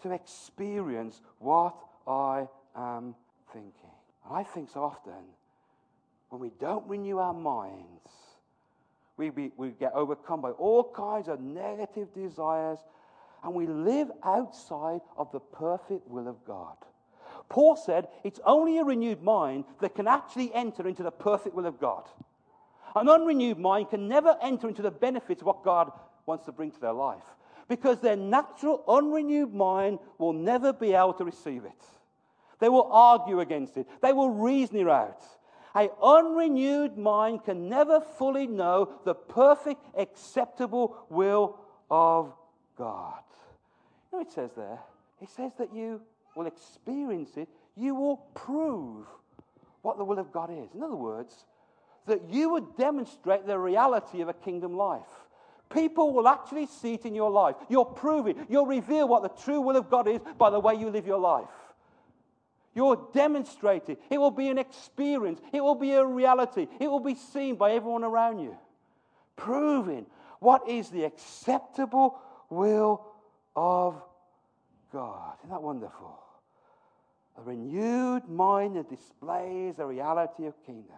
to 0.04 0.12
experience 0.12 1.22
what 1.40 1.76
I 2.08 2.48
am 2.76 3.16
thinking. 3.52 3.74
I 4.30 4.44
think 4.44 4.70
so 4.70 4.84
often 4.84 5.24
when 6.30 6.42
we 6.42 6.52
don't 6.60 6.88
renew 6.88 7.18
our 7.18 7.34
minds, 7.34 8.12
we, 9.18 9.30
be, 9.30 9.52
we 9.58 9.72
get 9.72 9.94
overcome 9.94 10.42
by 10.42 10.52
all 10.52 10.84
kinds 10.84 11.28
of 11.28 11.42
negative 11.42 12.14
desires 12.14 12.80
and 13.44 13.54
we 13.54 13.68
live 13.68 14.10
outside 14.24 15.02
of 15.18 15.32
the 15.32 15.40
perfect 15.40 16.08
will 16.08 16.28
of 16.28 16.44
God. 16.46 16.76
Paul 17.50 17.76
said 17.76 18.08
it's 18.24 18.40
only 18.46 18.78
a 18.78 18.84
renewed 18.84 19.24
mind 19.24 19.66
that 19.82 19.96
can 19.96 20.08
actually 20.08 20.54
enter 20.54 20.88
into 20.88 21.04
the 21.04 21.12
perfect 21.12 21.56
will 21.56 21.66
of 21.66 21.80
God. 21.80 22.04
An 22.96 23.10
unrenewed 23.10 23.60
mind 23.60 23.90
can 23.90 24.08
never 24.08 24.38
enter 24.42 24.68
into 24.68 24.82
the 24.82 24.92
benefits 24.92 25.42
of 25.42 25.48
what 25.48 25.64
God 25.64 25.92
wants 26.26 26.46
to 26.46 26.52
bring 26.52 26.72
to 26.72 26.80
their 26.80 26.94
life 26.94 27.24
because 27.68 28.02
their 28.02 28.16
natural, 28.16 28.84
unrenewed 28.88 29.54
mind 29.54 30.00
will 30.18 30.34
never 30.34 30.74
be 30.74 30.94
able 30.94 31.14
to 31.14 31.24
receive 31.24 31.66
it. 31.66 31.84
They 32.60 32.68
will 32.68 32.92
argue 32.92 33.40
against 33.40 33.78
it, 33.78 33.88
they 34.02 34.12
will 34.12 34.32
reason 34.32 34.78
it 34.78 34.90
out. 34.90 35.24
An 35.76 35.90
unrenewed 36.04 36.98
mind 36.98 37.44
can 37.46 37.70
never 37.70 38.02
fully 38.02 38.48
know 38.48 38.92
the 39.06 39.14
perfect, 39.14 39.86
acceptable 39.96 40.98
will 41.10 41.60
of 41.92 42.34
God. 42.76 43.22
Know, 44.12 44.22
it 44.22 44.32
says 44.32 44.52
there, 44.56 44.80
it 45.22 45.30
says 45.30 45.52
that 45.60 45.74
you 45.74 46.02
will 46.36 46.48
experience 46.48 47.38
it, 47.38 47.48
you 47.76 47.96
will 47.96 48.18
prove 48.34 49.06
what 49.82 49.98
the 49.98 50.04
will 50.04 50.20
of 50.20 50.32
God 50.32 50.50
is. 50.52 50.74
In 50.74 50.84
other 50.84 50.96
words, 50.96 51.46
that 52.08 52.30
you 52.30 52.50
would 52.50 52.76
demonstrate 52.76 53.46
the 53.46 53.58
reality 53.58 54.22
of 54.22 54.30
a 54.30 54.34
kingdom 54.34 54.76
life. 54.76 55.08
People 55.70 56.14
will 56.14 56.28
actually 56.28 56.66
see 56.66 56.96
it 56.96 57.06
in 57.06 57.14
your 57.14 57.30
life. 57.30 57.56
You'll 57.70 57.86
prove 57.86 58.28
it. 58.28 58.36
You'll 58.50 58.66
reveal 58.66 59.08
what 59.08 59.22
the 59.22 59.44
true 59.44 59.62
will 59.62 59.78
of 59.78 59.90
God 59.90 60.08
is 60.08 60.20
by 60.38 60.50
the 60.50 60.60
way 60.60 60.74
you 60.74 60.90
live 60.90 61.06
your 61.06 61.20
life. 61.20 61.48
You'll 62.74 63.10
demonstrate 63.14 63.90
it. 63.90 64.02
It 64.10 64.18
will 64.18 64.32
be 64.32 64.50
an 64.50 64.58
experience. 64.58 65.40
It 65.54 65.62
will 65.62 65.76
be 65.76 65.92
a 65.92 66.06
reality. 66.06 66.68
It 66.80 66.88
will 66.88 67.00
be 67.00 67.16
seen 67.16 67.56
by 67.56 67.74
everyone 67.74 68.04
around 68.04 68.40
you. 68.40 68.58
Proving 69.36 70.06
what 70.40 70.68
is 70.68 70.90
the 70.90 71.04
acceptable 71.04 72.20
will 72.50 73.06
of 73.56 74.02
God. 74.92 75.34
Isn't 75.40 75.50
that 75.52 75.62
wonderful? 75.62 76.20
A 77.38 77.42
renewed 77.42 78.28
mind 78.28 78.76
that 78.76 78.90
displays 78.90 79.76
the 79.76 79.86
reality 79.86 80.46
of 80.46 80.54
kingdom. 80.66 80.96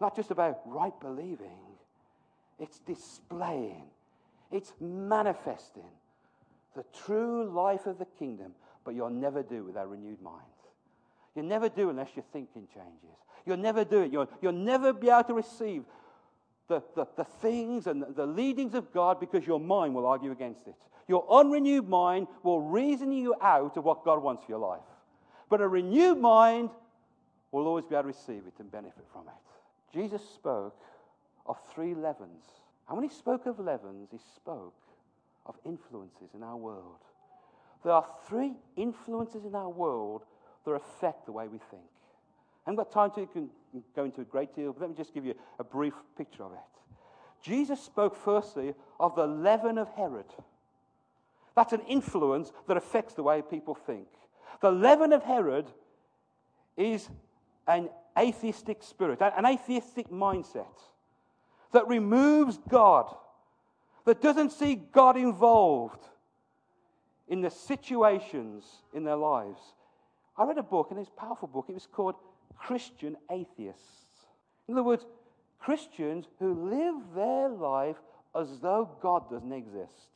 Not 0.00 0.16
just 0.16 0.30
about 0.30 0.60
right 0.64 0.98
believing, 1.00 1.58
it's 2.58 2.78
displaying, 2.80 3.84
it's 4.50 4.72
manifesting 4.80 5.90
the 6.74 6.84
true 7.04 7.44
life 7.44 7.86
of 7.86 7.98
the 7.98 8.06
kingdom, 8.18 8.52
but 8.84 8.94
you'll 8.94 9.10
never 9.10 9.42
do 9.42 9.64
with 9.64 9.76
a 9.76 9.86
renewed 9.86 10.20
mind. 10.22 10.44
You'll 11.34 11.46
never 11.46 11.68
do 11.68 11.90
unless 11.90 12.10
your 12.16 12.24
thinking 12.32 12.66
changes. 12.72 13.16
You'll 13.46 13.56
never 13.56 13.84
do 13.84 14.02
it. 14.02 14.12
You'll, 14.12 14.28
you'll 14.40 14.52
never 14.52 14.92
be 14.92 15.08
able 15.08 15.24
to 15.24 15.34
receive 15.34 15.84
the, 16.68 16.82
the, 16.94 17.06
the 17.16 17.24
things 17.24 17.86
and 17.86 18.04
the 18.14 18.26
leadings 18.26 18.74
of 18.74 18.92
God 18.92 19.20
because 19.20 19.46
your 19.46 19.60
mind 19.60 19.94
will 19.94 20.06
argue 20.06 20.30
against 20.30 20.66
it. 20.66 20.74
Your 21.10 21.26
unrenewed 21.28 21.88
mind 21.88 22.28
will 22.44 22.60
reason 22.60 23.10
you 23.10 23.34
out 23.40 23.76
of 23.76 23.82
what 23.82 24.04
God 24.04 24.22
wants 24.22 24.44
for 24.44 24.52
your 24.52 24.60
life. 24.60 24.78
But 25.48 25.60
a 25.60 25.66
renewed 25.66 26.18
mind 26.18 26.70
will 27.50 27.66
always 27.66 27.84
be 27.84 27.96
able 27.96 28.04
to 28.04 28.06
receive 28.06 28.46
it 28.46 28.54
and 28.60 28.70
benefit 28.70 29.04
from 29.12 29.22
it. 29.22 29.92
Jesus 29.92 30.22
spoke 30.22 30.80
of 31.46 31.56
three 31.74 31.96
leavens. 31.96 32.44
And 32.86 32.96
when 32.96 33.08
he 33.08 33.12
spoke 33.12 33.46
of 33.46 33.58
leavens, 33.58 34.10
he 34.12 34.18
spoke 34.36 34.76
of 35.46 35.56
influences 35.64 36.30
in 36.32 36.44
our 36.44 36.56
world. 36.56 37.00
There 37.82 37.92
are 37.92 38.06
three 38.28 38.52
influences 38.76 39.44
in 39.44 39.56
our 39.56 39.68
world 39.68 40.22
that 40.64 40.70
affect 40.70 41.26
the 41.26 41.32
way 41.32 41.48
we 41.48 41.58
think. 41.72 41.82
I 42.64 42.70
haven't 42.70 42.84
got 42.84 42.92
time 42.92 43.10
to 43.34 43.50
go 43.96 44.04
into 44.04 44.20
a 44.20 44.24
great 44.24 44.54
deal, 44.54 44.72
but 44.72 44.82
let 44.82 44.90
me 44.90 44.96
just 44.96 45.12
give 45.12 45.24
you 45.24 45.34
a 45.58 45.64
brief 45.64 45.94
picture 46.16 46.44
of 46.44 46.52
it. 46.52 46.58
Jesus 47.42 47.82
spoke 47.82 48.14
firstly 48.14 48.74
of 49.00 49.16
the 49.16 49.26
leaven 49.26 49.76
of 49.76 49.88
Herod. 49.96 50.26
That's 51.56 51.72
an 51.72 51.82
influence 51.88 52.52
that 52.68 52.76
affects 52.76 53.14
the 53.14 53.22
way 53.22 53.42
people 53.42 53.74
think. 53.74 54.06
The 54.60 54.70
leaven 54.70 55.12
of 55.12 55.22
Herod 55.22 55.70
is 56.76 57.08
an 57.66 57.88
atheistic 58.18 58.82
spirit, 58.82 59.20
an 59.20 59.46
atheistic 59.46 60.10
mindset 60.10 60.66
that 61.72 61.86
removes 61.86 62.58
God, 62.68 63.14
that 64.04 64.20
doesn't 64.20 64.50
see 64.50 64.74
God 64.74 65.16
involved 65.16 66.04
in 67.28 67.40
the 67.40 67.50
situations 67.50 68.64
in 68.92 69.04
their 69.04 69.16
lives. 69.16 69.60
I 70.36 70.44
read 70.44 70.58
a 70.58 70.62
book, 70.62 70.88
and 70.90 70.98
it's 70.98 71.10
a 71.10 71.20
powerful 71.20 71.48
book. 71.48 71.66
It 71.68 71.74
was 71.74 71.86
called 71.86 72.16
Christian 72.56 73.16
Atheists. 73.30 74.26
In 74.68 74.74
other 74.74 74.82
words, 74.82 75.06
Christians 75.58 76.26
who 76.38 76.70
live 76.70 77.14
their 77.14 77.48
life 77.48 77.96
as 78.34 78.58
though 78.60 78.88
God 79.00 79.30
doesn't 79.30 79.52
exist. 79.52 80.08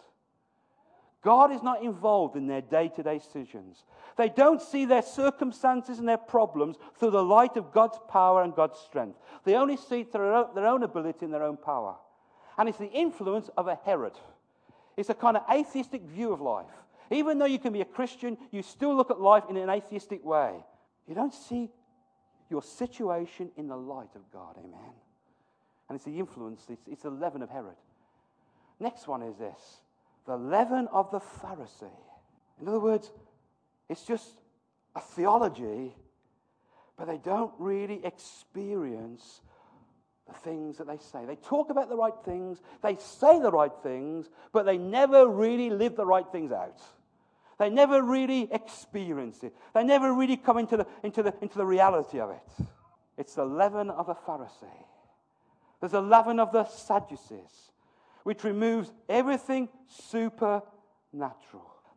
God 1.24 1.52
is 1.52 1.62
not 1.62 1.82
involved 1.82 2.36
in 2.36 2.46
their 2.46 2.60
day 2.60 2.88
to 2.96 3.02
day 3.02 3.18
decisions. 3.18 3.82
They 4.16 4.28
don't 4.28 4.60
see 4.60 4.84
their 4.84 5.02
circumstances 5.02 5.98
and 5.98 6.06
their 6.06 6.18
problems 6.18 6.76
through 6.98 7.12
the 7.12 7.24
light 7.24 7.56
of 7.56 7.72
God's 7.72 7.98
power 8.08 8.42
and 8.42 8.54
God's 8.54 8.78
strength. 8.78 9.18
They 9.44 9.54
only 9.54 9.78
see 9.78 10.00
it 10.00 10.12
through 10.12 10.48
their 10.54 10.66
own 10.66 10.82
ability 10.82 11.24
and 11.24 11.32
their 11.32 11.42
own 11.42 11.56
power. 11.56 11.96
And 12.58 12.68
it's 12.68 12.78
the 12.78 12.92
influence 12.92 13.48
of 13.56 13.68
a 13.68 13.78
Herod. 13.84 14.12
It's 14.98 15.08
a 15.08 15.14
kind 15.14 15.38
of 15.38 15.42
atheistic 15.50 16.02
view 16.02 16.30
of 16.32 16.42
life. 16.42 16.66
Even 17.10 17.38
though 17.38 17.46
you 17.46 17.58
can 17.58 17.72
be 17.72 17.80
a 17.80 17.86
Christian, 17.86 18.36
you 18.50 18.62
still 18.62 18.94
look 18.94 19.10
at 19.10 19.20
life 19.20 19.44
in 19.48 19.56
an 19.56 19.70
atheistic 19.70 20.22
way. 20.24 20.52
You 21.08 21.14
don't 21.14 21.34
see 21.34 21.70
your 22.50 22.62
situation 22.62 23.50
in 23.56 23.66
the 23.66 23.76
light 23.76 24.14
of 24.14 24.30
God. 24.30 24.56
Amen. 24.58 24.92
And 25.88 25.96
it's 25.96 26.04
the 26.04 26.18
influence, 26.18 26.66
it's, 26.68 26.86
it's 26.86 27.02
the 27.02 27.10
leaven 27.10 27.42
of 27.42 27.50
Herod. 27.50 27.76
Next 28.78 29.08
one 29.08 29.22
is 29.22 29.36
this 29.36 29.80
the 30.26 30.36
leaven 30.36 30.88
of 30.92 31.10
the 31.10 31.20
Pharisee. 31.20 31.90
In 32.60 32.68
other 32.68 32.80
words, 32.80 33.10
it's 33.88 34.04
just 34.04 34.28
a 34.94 35.00
theology, 35.00 35.94
but 36.96 37.06
they 37.06 37.18
don't 37.18 37.52
really 37.58 38.00
experience 38.04 39.42
the 40.26 40.34
things 40.34 40.78
that 40.78 40.86
they 40.86 40.96
say. 40.96 41.24
They 41.26 41.36
talk 41.36 41.70
about 41.70 41.88
the 41.88 41.96
right 41.96 42.14
things, 42.24 42.62
they 42.82 42.96
say 42.96 43.40
the 43.40 43.50
right 43.50 43.72
things, 43.82 44.30
but 44.52 44.64
they 44.64 44.78
never 44.78 45.28
really 45.28 45.68
live 45.68 45.96
the 45.96 46.06
right 46.06 46.26
things 46.30 46.52
out. 46.52 46.80
They 47.58 47.70
never 47.70 48.02
really 48.02 48.48
experience 48.50 49.44
it. 49.44 49.54
They 49.74 49.84
never 49.84 50.12
really 50.12 50.36
come 50.36 50.58
into 50.58 50.78
the, 50.78 50.86
into 51.04 51.22
the, 51.22 51.34
into 51.40 51.56
the 51.56 51.66
reality 51.66 52.18
of 52.18 52.30
it. 52.30 52.66
It's 53.16 53.34
the 53.34 53.44
leaven 53.44 53.90
of 53.90 54.08
a 54.08 54.14
Pharisee. 54.14 54.64
There's 55.80 55.92
a 55.92 56.00
leaven 56.00 56.40
of 56.40 56.50
the 56.50 56.64
Sadducees 56.64 57.70
which 58.24 58.42
removes 58.42 58.92
everything 59.08 59.68
supernatural. 59.86 60.64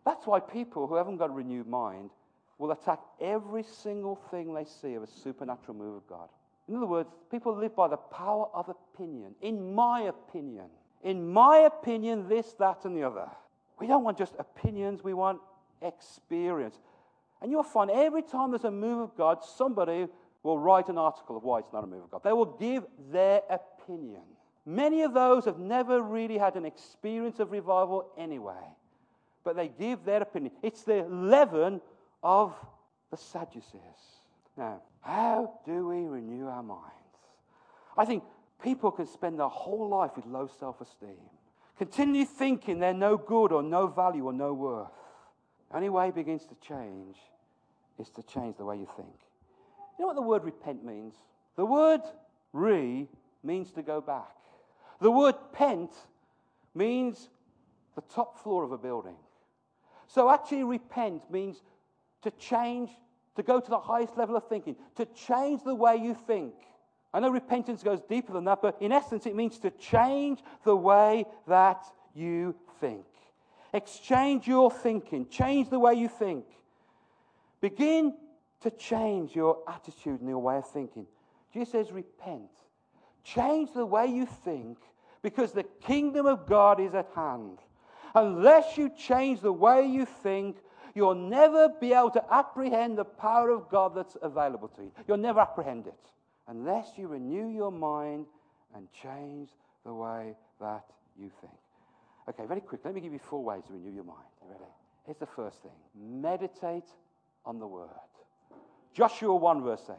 That's 0.06 0.26
why 0.26 0.40
people 0.40 0.88
who 0.88 0.96
haven't 0.96 1.18
got 1.18 1.30
a 1.30 1.34
renewed 1.34 1.68
mind 1.68 2.12
will 2.58 2.72
attack 2.72 3.00
every 3.20 3.64
single 3.64 4.16
thing 4.32 4.54
they 4.54 4.66
see 4.66 4.94
of 4.94 5.04
a 5.04 5.08
supernatural 5.08 5.76
move 5.76 5.96
of 5.96 6.08
God. 6.08 6.30
In 6.68 6.76
other 6.76 6.86
words, 6.86 7.10
people 7.32 7.56
live 7.56 7.76
by 7.76 7.88
the 7.88 7.98
power 7.98 8.48
of 8.54 8.70
opinion. 8.70 9.36
In 9.42 9.74
my 9.74 10.02
opinion. 10.02 10.66
In 11.04 11.32
my 11.32 11.60
opinion, 11.60 12.28
this, 12.28 12.54
that, 12.60 12.86
and 12.86 12.96
the 12.96 13.04
other. 13.04 13.30
We 13.80 13.88
don't 13.88 14.04
want 14.04 14.18
just 14.18 14.34
opinions, 14.40 15.04
we 15.04 15.14
want 15.14 15.40
experience. 15.82 16.80
And 17.42 17.52
you'll 17.52 17.64
find 17.64 17.92
every 17.92 18.24
time 18.24 18.52
there's 18.52 18.64
a 18.64 18.72
move 18.72 19.00
of 19.00 19.16
God, 19.16 19.44
somebody 19.44 20.08
will 20.44 20.58
write 20.58 20.90
an 20.90 20.98
article 20.98 21.38
of 21.38 21.44
why 21.44 21.60
it's 21.60 21.72
not 21.72 21.84
a 21.84 21.88
move 21.88 22.04
of 22.04 22.12
God. 22.12 22.24
They 22.24 22.34
will 22.34 22.58
give 22.58 22.86
their 23.12 23.42
opinion. 23.50 24.24
Many 24.68 25.04
of 25.04 25.14
those 25.14 25.46
have 25.46 25.60
never 25.60 26.02
really 26.02 26.38
had 26.38 26.58
an 26.58 26.66
experience 26.66 27.40
of 27.40 27.54
revival 27.54 28.12
anyway, 28.18 28.76
but 29.46 29.56
they 29.56 29.70
give 29.70 30.04
their 30.04 30.22
opinion. 30.22 30.52
It's 30.62 30.84
the 30.84 31.06
leaven 31.10 31.80
of 32.22 32.54
the 33.10 33.16
Sadducees. 33.16 34.20
Now, 34.58 34.82
how 35.00 35.58
do 35.66 35.88
we 35.88 36.06
renew 36.06 36.48
our 36.48 36.64
minds? 36.64 36.84
I 37.98 38.04
think 38.04 38.26
people 38.62 38.92
can 38.92 39.08
spend 39.08 39.40
their 39.40 39.48
whole 39.48 39.88
life 39.88 40.12
with 40.18 40.26
low 40.26 40.50
self 40.60 40.82
esteem, 40.82 41.16
continue 41.78 42.26
thinking 42.26 42.80
they're 42.80 42.94
no 42.94 43.16
good 43.16 43.54
or 43.54 43.64
no 43.64 43.88
value 43.88 44.26
or 44.26 44.34
no 44.34 44.54
worth. 44.54 44.92
The 45.70 45.78
only 45.78 45.90
way 45.90 46.10
it 46.10 46.16
begins 46.16 46.44
to 46.44 46.56
change 46.56 47.16
is 47.98 48.10
to 48.10 48.24
change 48.24 48.58
the 48.58 48.66
way 48.66 48.80
you 48.80 48.88
think. 48.98 49.16
You 49.98 50.04
know 50.04 50.08
what 50.08 50.18
the 50.18 50.22
word 50.22 50.44
repent 50.44 50.84
means? 50.84 51.14
The 51.56 51.66
word 51.66 52.02
re 52.52 53.08
means 53.44 53.72
to 53.72 53.82
go 53.82 54.02
back. 54.02 54.37
The 55.00 55.12
word 55.12 55.36
pent 55.54 55.92
means 56.74 57.30
the 57.96 58.02
top 58.02 58.42
floor 58.44 58.64
of 58.64 58.72
a 58.72 58.78
building. 58.78 59.16
So 60.08 60.30
actually, 60.30 60.64
repent 60.64 61.30
means 61.32 61.62
to 62.24 62.32
change, 62.32 62.90
to 63.36 63.44
go 63.44 63.60
to 63.60 63.70
the 63.70 63.80
highest 63.80 64.18
level 64.18 64.36
of 64.36 64.48
thinking, 64.48 64.76
to 64.96 65.06
change 65.06 65.64
the 65.64 65.76
way 65.76 65.98
you 65.98 66.14
think. 66.14 66.54
I 67.14 67.20
know 67.20 67.30
repentance 67.30 67.84
goes 67.84 68.02
deeper 68.02 68.34
than 68.34 68.46
that, 68.46 68.62
but 68.62 68.82
in 68.82 68.92
essence, 68.92 69.26
it 69.26 69.36
means 69.36 69.60
to 69.60 69.72
change 69.72 70.40
the 70.64 70.76
way 70.76 71.26
that 71.48 71.84
you 72.14 72.56
think. 72.80 73.06
Exchange 73.74 74.48
your 74.48 74.72
thinking, 74.72 75.28
change 75.28 75.70
the 75.70 75.80
way 75.80 75.94
you 75.94 76.08
think. 76.08 76.46
Begin 77.62 78.14
to 78.62 78.72
change 78.72 79.36
your 79.36 79.60
attitude 79.68 80.20
and 80.20 80.30
your 80.30 80.40
way 80.40 80.58
of 80.58 80.70
thinking. 80.70 81.06
Jesus 81.54 81.72
says, 81.72 81.92
repent. 81.92 82.50
Change 83.34 83.74
the 83.74 83.86
way 83.86 84.08
you 84.08 84.26
think 84.26 84.78
because 85.22 85.52
the 85.52 85.64
kingdom 85.82 86.26
of 86.26 86.46
God 86.48 86.80
is 86.80 86.94
at 86.94 87.10
hand. 87.16 87.60
Unless 88.16 88.78
you 88.78 88.90
change 88.98 89.42
the 89.42 89.52
way 89.52 89.86
you 89.86 90.06
think, 90.06 90.58
You'll 90.98 91.14
never 91.14 91.70
be 91.70 91.94
able 91.94 92.10
to 92.10 92.34
apprehend 92.34 92.98
the 92.98 93.06
power 93.06 93.52
of 93.52 93.70
God 93.70 93.94
that's 93.96 94.18
available 94.24 94.68
to 94.70 94.82
you. 94.82 94.92
You'll 95.08 95.18
never 95.18 95.42
apprehend 95.42 95.86
it 95.86 96.12
unless 96.48 96.88
you 96.98 97.08
renew 97.08 97.50
your 97.50 97.72
mind 97.72 98.26
and 98.74 98.88
change 98.92 99.50
the 99.86 99.94
way 99.94 100.34
that 100.60 100.86
you 101.16 101.30
think. 101.40 101.54
Okay, 102.28 102.48
very 102.48 102.62
quickly, 102.62 102.90
let 102.90 102.96
me 102.96 103.02
give 103.02 103.14
you 103.14 103.20
four 103.20 103.44
ways 103.44 103.62
to 103.68 103.74
renew 103.74 103.92
your 103.92 104.06
mind. 104.06 104.26
Ready? 104.50 104.64
Here's 105.06 105.20
the 105.20 105.28
first 105.28 105.62
thing 105.62 105.72
meditate 105.96 106.90
on 107.46 107.60
the 107.60 107.68
word. 107.68 107.90
Joshua 108.92 109.36
1, 109.36 109.62
verse 109.62 109.88
8. 109.88 109.96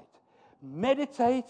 Meditate 0.63 1.47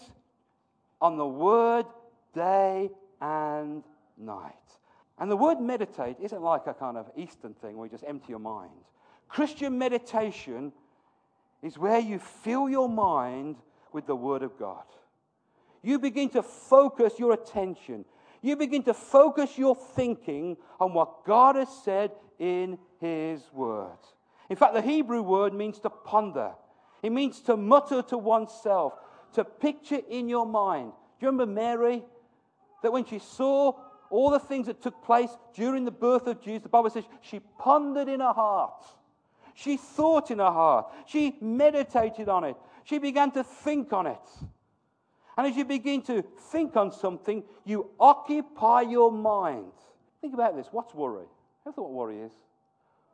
on 1.01 1.17
the 1.17 1.27
word 1.27 1.85
day 2.33 2.89
and 3.21 3.83
night. 4.17 4.53
And 5.17 5.29
the 5.29 5.37
word 5.37 5.59
meditate 5.59 6.17
isn't 6.21 6.41
like 6.41 6.67
a 6.67 6.73
kind 6.73 6.97
of 6.97 7.09
Eastern 7.17 7.53
thing 7.53 7.77
where 7.77 7.85
you 7.85 7.91
just 7.91 8.05
empty 8.07 8.27
your 8.29 8.39
mind. 8.39 8.71
Christian 9.27 9.77
meditation 9.77 10.71
is 11.61 11.77
where 11.77 11.99
you 11.99 12.19
fill 12.19 12.69
your 12.69 12.89
mind 12.89 13.57
with 13.91 14.07
the 14.07 14.15
Word 14.15 14.43
of 14.43 14.57
God. 14.57 14.83
You 15.81 15.99
begin 15.99 16.29
to 16.29 16.43
focus 16.43 17.13
your 17.19 17.33
attention. 17.33 18.05
You 18.41 18.55
begin 18.55 18.83
to 18.83 18.93
focus 18.93 19.57
your 19.57 19.75
thinking 19.75 20.57
on 20.79 20.93
what 20.93 21.25
God 21.25 21.55
has 21.55 21.69
said 21.83 22.11
in 22.37 22.77
His 22.99 23.41
Word. 23.53 23.97
In 24.49 24.55
fact, 24.55 24.73
the 24.73 24.81
Hebrew 24.81 25.21
word 25.21 25.53
means 25.53 25.79
to 25.79 25.89
ponder, 25.89 26.53
it 27.03 27.11
means 27.11 27.39
to 27.41 27.55
mutter 27.55 28.01
to 28.03 28.17
oneself, 28.17 28.93
to 29.33 29.43
picture 29.43 29.99
in 30.09 30.29
your 30.29 30.45
mind. 30.45 30.91
Do 31.19 31.25
you 31.25 31.31
remember 31.31 31.51
Mary? 31.51 32.03
That 32.81 32.91
when 32.91 33.05
she 33.05 33.19
saw 33.19 33.73
all 34.09 34.29
the 34.29 34.39
things 34.39 34.67
that 34.67 34.81
took 34.81 35.03
place 35.03 35.29
during 35.53 35.85
the 35.85 35.91
birth 35.91 36.27
of 36.27 36.41
Jesus, 36.41 36.63
the 36.63 36.69
Bible 36.69 36.89
says 36.89 37.03
she 37.21 37.39
pondered 37.59 38.07
in 38.07 38.21
her 38.21 38.33
heart. 38.33 38.85
She 39.53 39.77
thought 39.77 40.31
in 40.31 40.39
her 40.39 40.51
heart. 40.51 40.87
She 41.05 41.35
meditated 41.41 42.29
on 42.29 42.45
it. 42.45 42.55
She 42.85 42.97
began 42.97 43.31
to 43.31 43.43
think 43.43 43.91
on 43.91 44.07
it. 44.07 44.29
And 45.37 45.47
as 45.47 45.55
you 45.55 45.65
begin 45.65 46.01
to 46.03 46.21
think 46.51 46.75
on 46.75 46.91
something, 46.91 47.43
you 47.65 47.89
occupy 47.99 48.81
your 48.81 49.11
mind. 49.11 49.71
Think 50.21 50.33
about 50.33 50.55
this. 50.55 50.67
What's 50.71 50.93
worry? 50.93 51.25
Have 51.65 51.75
thought 51.75 51.91
what 51.91 51.93
worry 51.93 52.21
is? 52.21 52.31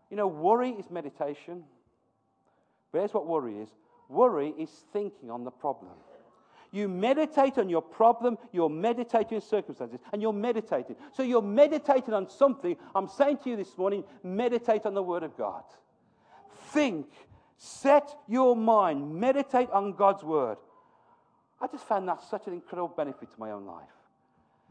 You 0.09 0.17
know, 0.17 0.27
worry 0.27 0.69
is 0.71 0.89
meditation. 0.89 1.63
But 2.91 2.99
here's 2.99 3.13
what 3.13 3.27
worry 3.27 3.57
is 3.57 3.69
worry 4.09 4.53
is 4.57 4.69
thinking 4.91 5.31
on 5.31 5.43
the 5.43 5.51
problem. 5.51 5.91
You 6.71 6.89
meditate 6.89 7.57
on 7.57 7.69
your 7.69 7.81
problem, 7.81 8.37
you're 8.51 8.69
meditating 8.69 9.35
on 9.37 9.41
circumstances, 9.41 9.99
and 10.11 10.21
you're 10.21 10.33
meditating. 10.33 10.97
So 11.13 11.23
you're 11.23 11.41
meditating 11.41 12.13
on 12.13 12.29
something. 12.29 12.75
I'm 12.93 13.07
saying 13.07 13.37
to 13.43 13.49
you 13.49 13.55
this 13.55 13.77
morning, 13.77 14.03
meditate 14.23 14.85
on 14.85 14.93
the 14.93 15.01
Word 15.01 15.23
of 15.23 15.37
God. 15.37 15.63
Think, 16.71 17.07
set 17.57 18.13
your 18.27 18.57
mind, 18.57 19.15
meditate 19.15 19.69
on 19.69 19.93
God's 19.93 20.23
Word. 20.23 20.57
I 21.61 21.67
just 21.67 21.87
found 21.87 22.09
that 22.09 22.21
such 22.29 22.47
an 22.47 22.53
incredible 22.53 22.93
benefit 22.95 23.31
to 23.31 23.39
my 23.39 23.51
own 23.51 23.65
life. 23.65 23.87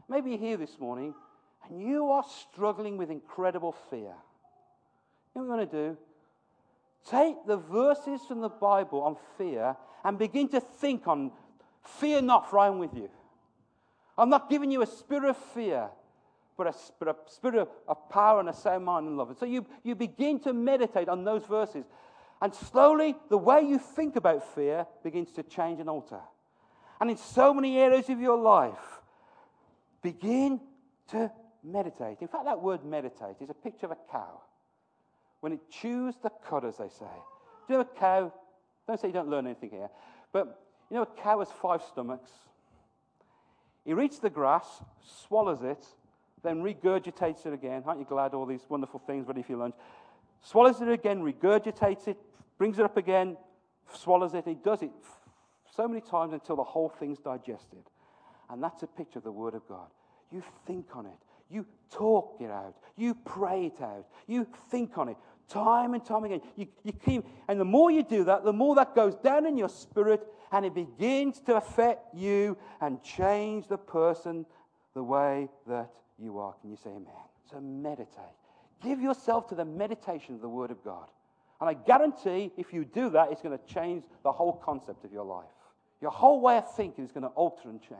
Maybe 0.07 0.29
you're 0.31 0.39
here 0.39 0.57
this 0.57 0.79
morning 0.79 1.15
and 1.67 1.81
you 1.81 2.11
are 2.11 2.23
struggling 2.23 2.97
with 2.97 3.09
incredible 3.09 3.75
fear. 3.89 4.13
You 5.33 5.41
know 5.41 5.41
what 5.41 5.41
I'm 5.41 5.47
going 5.47 5.67
to 5.67 5.89
do? 5.89 5.97
Take 7.09 7.45
the 7.45 7.57
verses 7.57 8.21
from 8.27 8.41
the 8.41 8.49
Bible 8.49 9.01
on 9.01 9.15
fear 9.37 9.75
and 10.03 10.17
begin 10.17 10.47
to 10.49 10.59
think 10.59 11.07
on 11.07 11.31
fear 11.83 12.21
not, 12.21 12.49
for 12.49 12.59
I 12.59 12.67
am 12.67 12.79
with 12.79 12.95
you. 12.95 13.09
I'm 14.17 14.29
not 14.29 14.49
giving 14.49 14.71
you 14.71 14.81
a 14.81 14.87
spirit 14.87 15.29
of 15.29 15.37
fear, 15.37 15.89
but 16.57 16.67
a, 16.67 16.73
spirit 17.27 17.59
of, 17.59 17.67
of 17.87 18.09
power 18.09 18.39
and 18.39 18.49
a 18.49 18.53
sound 18.53 18.85
mind 18.85 19.07
and 19.07 19.17
love. 19.17 19.29
And 19.29 19.37
so 19.37 19.45
you, 19.45 19.65
you 19.83 19.93
begin 19.93 20.39
to 20.41 20.53
meditate 20.53 21.09
on 21.09 21.23
those 21.23 21.45
verses. 21.45 21.85
And 22.41 22.53
slowly, 22.53 23.15
the 23.29 23.37
way 23.37 23.61
you 23.61 23.77
think 23.77 24.15
about 24.15 24.55
fear 24.55 24.87
begins 25.03 25.31
to 25.33 25.43
change 25.43 25.79
and 25.79 25.89
alter. 25.89 26.19
And 26.99 27.11
in 27.11 27.17
so 27.17 27.53
many 27.53 27.77
areas 27.77 28.09
of 28.09 28.19
your 28.19 28.37
life, 28.37 29.01
begin 30.01 30.61
to 31.09 31.31
meditate. 31.63 32.17
In 32.21 32.27
fact, 32.27 32.45
that 32.45 32.61
word 32.61 32.85
meditate 32.85 33.35
is 33.41 33.49
a 33.49 33.53
picture 33.53 33.85
of 33.87 33.91
a 33.91 33.97
cow. 34.11 34.41
When 35.45 35.53
it 35.53 35.69
chews 35.69 36.15
the 36.23 36.31
cud, 36.49 36.65
as 36.65 36.77
they 36.77 36.89
say. 36.89 37.05
Do 37.67 37.73
you 37.73 37.75
know 37.75 37.81
a 37.81 37.99
cow? 37.99 38.33
Don't 38.87 38.99
say 38.99 39.09
you 39.09 39.13
don't 39.13 39.29
learn 39.29 39.45
anything 39.45 39.69
here. 39.69 39.89
But 40.33 40.59
you 40.89 40.95
know 40.95 41.03
a 41.03 41.21
cow 41.21 41.37
has 41.37 41.49
five 41.61 41.83
stomachs. 41.83 42.31
He 43.85 43.93
eats 43.93 44.17
the 44.17 44.31
grass, 44.31 44.65
swallows 45.03 45.61
it, 45.61 45.85
then 46.41 46.63
regurgitates 46.63 47.45
it 47.45 47.53
again. 47.53 47.83
Aren't 47.85 47.99
you 47.99 48.07
glad 48.09 48.33
all 48.33 48.47
these 48.47 48.65
wonderful 48.67 48.99
things 49.05 49.27
ready 49.27 49.43
for 49.43 49.51
your 49.51 49.59
lunch? 49.59 49.75
Swallows 50.41 50.81
it 50.81 50.89
again, 50.89 51.21
regurgitates 51.21 52.07
it, 52.07 52.17
brings 52.57 52.79
it 52.79 52.83
up 52.83 52.97
again, 52.97 53.37
swallows 53.93 54.33
it. 54.33 54.45
He 54.47 54.55
does 54.55 54.81
it 54.81 54.89
so 55.75 55.87
many 55.87 56.01
times 56.01 56.33
until 56.33 56.55
the 56.55 56.63
whole 56.63 56.89
thing's 56.89 57.19
digested. 57.19 57.83
And 58.49 58.63
that's 58.63 58.81
a 58.81 58.87
picture 58.87 59.19
of 59.19 59.23
the 59.23 59.31
Word 59.31 59.53
of 59.53 59.61
God. 59.67 59.89
You 60.31 60.41
think 60.65 60.95
on 60.95 61.05
it, 61.05 61.19
you 61.51 61.67
talk 61.91 62.37
it 62.39 62.49
out, 62.49 62.75
you 62.95 63.13
pray 63.13 63.67
it 63.67 63.79
out, 63.79 64.07
you 64.25 64.47
think 64.71 64.97
on 64.97 65.09
it 65.09 65.17
time 65.47 65.93
and 65.93 66.03
time 66.03 66.23
again. 66.23 66.41
You, 66.55 66.67
you 66.83 66.93
keep, 66.93 67.25
and 67.47 67.59
the 67.59 67.65
more 67.65 67.91
you 67.91 68.03
do 68.03 68.23
that, 68.25 68.43
the 68.43 68.53
more 68.53 68.75
that 68.75 68.95
goes 68.95 69.15
down 69.15 69.45
in 69.45 69.57
your 69.57 69.69
spirit 69.69 70.25
and 70.51 70.65
it 70.65 70.73
begins 70.73 71.39
to 71.41 71.55
affect 71.55 72.13
you 72.13 72.57
and 72.81 73.01
change 73.03 73.67
the 73.67 73.77
person 73.77 74.45
the 74.93 75.03
way 75.03 75.49
that 75.67 75.89
you 76.17 76.39
are. 76.39 76.53
Can 76.61 76.71
you 76.71 76.77
say 76.77 76.89
amen? 76.89 77.05
So 77.51 77.59
meditate. 77.59 78.23
Give 78.81 79.01
yourself 79.01 79.47
to 79.49 79.55
the 79.55 79.65
meditation 79.65 80.35
of 80.35 80.41
the 80.41 80.49
Word 80.49 80.71
of 80.71 80.83
God. 80.83 81.07
And 81.61 81.69
I 81.69 81.73
guarantee 81.73 82.51
if 82.57 82.73
you 82.73 82.85
do 82.85 83.09
that, 83.11 83.31
it's 83.31 83.41
going 83.41 83.57
to 83.57 83.73
change 83.73 84.03
the 84.23 84.31
whole 84.31 84.53
concept 84.53 85.05
of 85.05 85.11
your 85.11 85.25
life. 85.25 85.45
Your 86.01 86.11
whole 86.11 86.41
way 86.41 86.57
of 86.57 86.75
thinking 86.75 87.05
is 87.05 87.11
going 87.11 87.23
to 87.23 87.29
alter 87.29 87.69
and 87.69 87.81
change. 87.81 87.99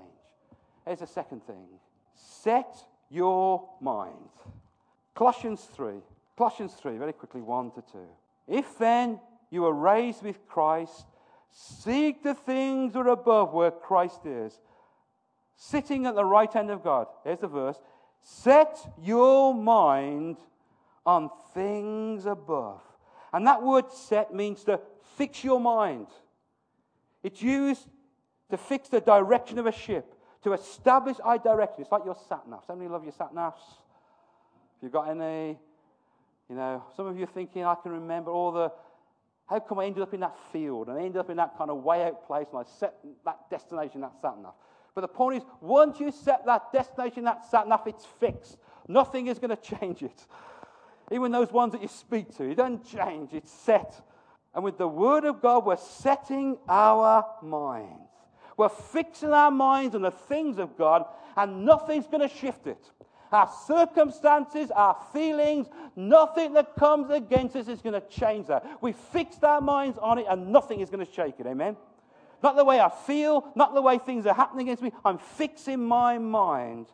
Here's 0.86 1.00
the 1.00 1.08
second 1.08 1.46
thing 1.46 1.66
set 2.14 2.76
your 3.10 3.68
mind. 3.82 4.14
Colossians 5.14 5.68
3. 5.74 5.96
Colossians 6.38 6.74
3, 6.74 6.98
very 6.98 7.14
quickly, 7.14 7.42
1 7.42 7.72
to 7.72 7.84
2. 7.92 7.98
If 8.48 8.78
then 8.78 9.20
you 9.50 9.66
are 9.66 9.74
raised 9.74 10.22
with 10.22 10.46
Christ, 10.48 11.06
seek 11.52 12.24
the 12.24 12.34
things 12.34 12.94
that 12.94 13.00
are 13.00 13.10
above 13.10 13.54
where 13.54 13.72
Christ 13.72 14.26
is, 14.26 14.60
sitting 15.56 16.06
at 16.06 16.16
the 16.16 16.26
right 16.26 16.52
hand 16.52 16.70
of 16.70 16.84
God. 16.84 17.08
Here's 17.24 17.40
the 17.40 17.48
verse 17.48 17.80
Set 18.22 18.80
your 19.02 19.54
mind 19.54 20.38
on 21.06 21.30
things 21.54 22.26
above. 22.26 22.82
And 23.32 23.46
that 23.46 23.62
word 23.62 23.92
set 23.92 24.34
means 24.34 24.64
to 24.64 24.80
fix 25.16 25.44
your 25.44 25.60
mind. 25.60 26.08
It's 27.22 27.42
used 27.42 27.88
to 28.50 28.58
fix 28.58 28.90
the 28.90 29.00
direction 29.00 29.60
of 29.60 29.68
a 29.68 29.72
ship, 29.72 30.16
to 30.44 30.54
establish 30.54 31.18
our 31.24 31.38
direction. 31.38 31.82
It's 31.82 31.92
like 31.92 32.06
your 32.06 32.18
sat 32.28 32.48
nav. 32.48 32.64
many 32.70 32.90
love 32.90 33.04
your 33.04 33.14
sat 33.14 33.34
navs? 33.34 33.54
If 34.78 34.84
you've 34.84 34.92
got 34.92 35.10
any, 35.10 35.60
you 36.50 36.56
know, 36.56 36.84
some 36.96 37.08
of 37.08 37.18
you 37.18 37.24
are 37.24 37.28
thinking, 37.28 37.64
I 37.64 37.76
can 37.76 37.92
remember 37.92 38.32
all 38.32 38.52
the, 38.52 38.72
how 39.48 39.60
come 39.60 39.80
I 39.80 39.86
ended 39.86 40.04
up 40.04 40.14
in 40.14 40.20
that 40.20 40.38
field 40.52 40.90
and 40.90 40.98
I 40.98 41.02
ended 41.02 41.18
up 41.18 41.30
in 41.30 41.38
that 41.38 41.58
kind 41.58 41.70
of 41.70 41.84
way 41.84 42.04
out 42.04 42.26
place 42.26 42.48
and 42.52 42.60
I 42.60 42.64
set 42.80 42.96
that 43.26 43.50
destination, 43.50 44.02
that 44.02 44.14
sat 44.22 44.38
nav? 44.42 44.54
But 44.94 45.02
the 45.02 45.08
point 45.08 45.38
is, 45.38 45.44
once 45.60 46.00
you 46.00 46.12
set 46.12 46.46
that 46.46 46.72
destination, 46.72 47.26
that 47.26 47.46
sat 47.50 47.68
nav, 47.68 47.82
it's 47.86 48.06
fixed. 48.20 48.58
Nothing 48.88 49.28
is 49.28 49.40
going 49.40 49.56
to 49.56 49.78
change 49.78 50.04
it. 50.04 50.26
Even 51.12 51.32
those 51.32 51.52
ones 51.52 51.74
that 51.74 51.82
you 51.82 51.88
speak 51.88 52.36
to, 52.38 52.44
it 52.50 52.56
doesn't 52.56 52.86
change, 52.86 53.34
it's 53.34 53.52
set. 53.52 54.02
And 54.54 54.64
with 54.64 54.78
the 54.78 54.88
Word 54.88 55.26
of 55.26 55.42
God, 55.42 55.66
we're 55.66 55.76
setting 55.78 56.58
our 56.68 57.26
minds. 57.44 58.10
We're 58.58 58.70
fixing 58.70 59.32
our 59.32 59.52
minds 59.52 59.96
on 59.96 60.02
the 60.02 60.12
things 60.12 60.58
of 60.60 60.78
God, 60.78 61.06
and 61.36 61.66
nothing's 61.66 62.08
going 62.08 62.28
to 62.28 62.34
shift 62.34 62.68
it. 62.68 62.90
Our 63.36 63.52
circumstances, 63.68 64.72
our 64.72 64.96
feelings, 65.12 65.68
nothing 65.98 66.54
that 66.54 66.74
comes 66.78 67.10
against 67.10 67.58
us 67.58 67.68
is 67.68 67.82
going 67.82 68.00
to 68.00 68.08
change 68.08 68.48
that. 68.48 68.66
We 68.80 68.94
fixed 68.94 69.44
our 69.44 69.60
minds 69.60 69.98
on 69.98 70.20
it, 70.20 70.26
and 70.30 70.54
nothing 70.54 70.80
is 70.80 70.90
going 70.90 71.06
to 71.06 71.12
shake 71.12 71.36
it. 71.40 71.46
Amen? 71.46 71.76
Not 72.42 72.56
the 72.56 72.64
way 72.64 72.80
I 72.80 72.88
feel, 72.88 73.52
not 73.54 73.74
the 73.74 73.82
way 73.82 73.98
things 73.98 74.26
are 74.26 74.34
happening 74.34 74.68
against 74.68 74.82
me. 74.82 74.94
I'm 75.04 75.18
fixing 75.18 75.86
my 75.86 76.18
mind 76.18 76.88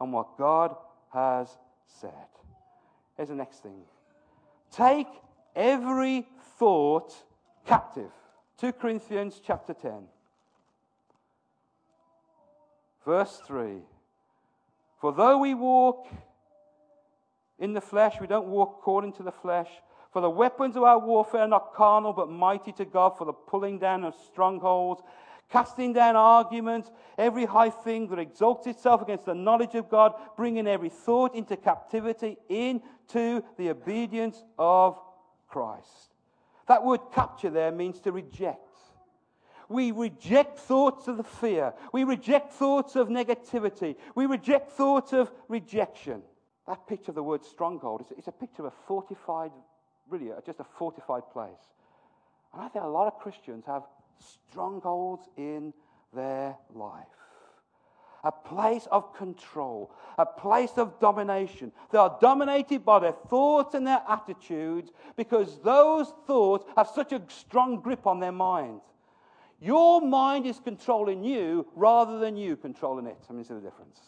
on 0.00 0.10
what 0.10 0.38
God 0.38 0.74
has 1.12 1.48
said. 2.00 2.30
Here's 3.18 3.28
the 3.28 3.34
next 3.34 3.62
thing 3.62 3.82
take 4.72 5.08
every 5.54 6.26
thought 6.58 7.12
captive. 7.66 8.10
2 8.58 8.72
Corinthians 8.72 9.38
chapter 9.44 9.74
10, 9.74 9.92
verse 13.04 13.42
3. 13.46 13.82
For 15.00 15.12
though 15.12 15.38
we 15.38 15.54
walk 15.54 16.06
in 17.58 17.72
the 17.72 17.80
flesh, 17.80 18.16
we 18.20 18.26
don't 18.26 18.46
walk 18.46 18.76
according 18.80 19.12
to 19.14 19.22
the 19.22 19.32
flesh. 19.32 19.68
For 20.12 20.20
the 20.20 20.30
weapons 20.30 20.76
of 20.76 20.84
our 20.84 20.98
warfare 20.98 21.42
are 21.42 21.48
not 21.48 21.74
carnal, 21.74 22.12
but 22.12 22.30
mighty 22.30 22.72
to 22.72 22.84
God 22.84 23.18
for 23.18 23.24
the 23.24 23.32
pulling 23.32 23.78
down 23.78 24.04
of 24.04 24.14
strongholds, 24.26 25.02
casting 25.50 25.92
down 25.92 26.16
arguments, 26.16 26.90
every 27.18 27.44
high 27.44 27.70
thing 27.70 28.08
that 28.08 28.18
exalts 28.18 28.66
itself 28.66 29.02
against 29.02 29.24
the 29.24 29.34
knowledge 29.34 29.74
of 29.74 29.88
God, 29.88 30.14
bringing 30.36 30.66
every 30.66 30.88
thought 30.88 31.34
into 31.34 31.56
captivity, 31.56 32.36
into 32.48 33.42
the 33.56 33.70
obedience 33.70 34.42
of 34.58 34.98
Christ. 35.48 36.14
That 36.66 36.84
word 36.84 37.00
capture 37.12 37.50
there 37.50 37.72
means 37.72 38.00
to 38.00 38.12
reject. 38.12 38.73
We 39.74 39.90
reject 39.90 40.56
thoughts 40.60 41.08
of 41.08 41.16
the 41.16 41.24
fear. 41.24 41.74
We 41.92 42.04
reject 42.04 42.52
thoughts 42.52 42.94
of 42.94 43.08
negativity. 43.08 43.96
We 44.14 44.26
reject 44.26 44.70
thoughts 44.70 45.12
of 45.12 45.32
rejection. 45.48 46.22
That 46.68 46.86
picture 46.86 47.10
of 47.10 47.16
the 47.16 47.24
word 47.24 47.44
stronghold 47.44 48.04
is 48.16 48.28
a 48.28 48.32
picture 48.32 48.64
of 48.64 48.72
a 48.72 48.76
fortified, 48.86 49.50
really, 50.08 50.30
uh, 50.30 50.36
just 50.46 50.60
a 50.60 50.64
fortified 50.78 51.24
place. 51.32 51.72
And 52.52 52.62
I 52.62 52.68
think 52.68 52.84
a 52.84 52.88
lot 52.88 53.08
of 53.08 53.18
Christians 53.18 53.64
have 53.66 53.82
strongholds 54.20 55.28
in 55.36 55.74
their 56.14 56.56
life 56.72 57.08
a 58.22 58.32
place 58.32 58.88
of 58.90 59.14
control, 59.14 59.90
a 60.16 60.24
place 60.24 60.78
of 60.78 60.98
domination. 60.98 61.70
They 61.90 61.98
are 61.98 62.16
dominated 62.22 62.82
by 62.82 63.00
their 63.00 63.12
thoughts 63.12 63.74
and 63.74 63.86
their 63.86 64.00
attitudes 64.08 64.90
because 65.14 65.58
those 65.60 66.10
thoughts 66.26 66.64
have 66.74 66.88
such 66.88 67.12
a 67.12 67.20
strong 67.28 67.80
grip 67.80 68.06
on 68.06 68.20
their 68.20 68.32
mind. 68.32 68.80
Your 69.60 70.00
mind 70.00 70.46
is 70.46 70.60
controlling 70.60 71.24
you 71.24 71.66
rather 71.74 72.18
than 72.18 72.36
you 72.36 72.56
controlling 72.56 73.06
it. 73.06 73.18
I 73.28 73.32
mean, 73.32 73.44
see 73.44 73.54
the 73.54 73.60
difference. 73.60 74.00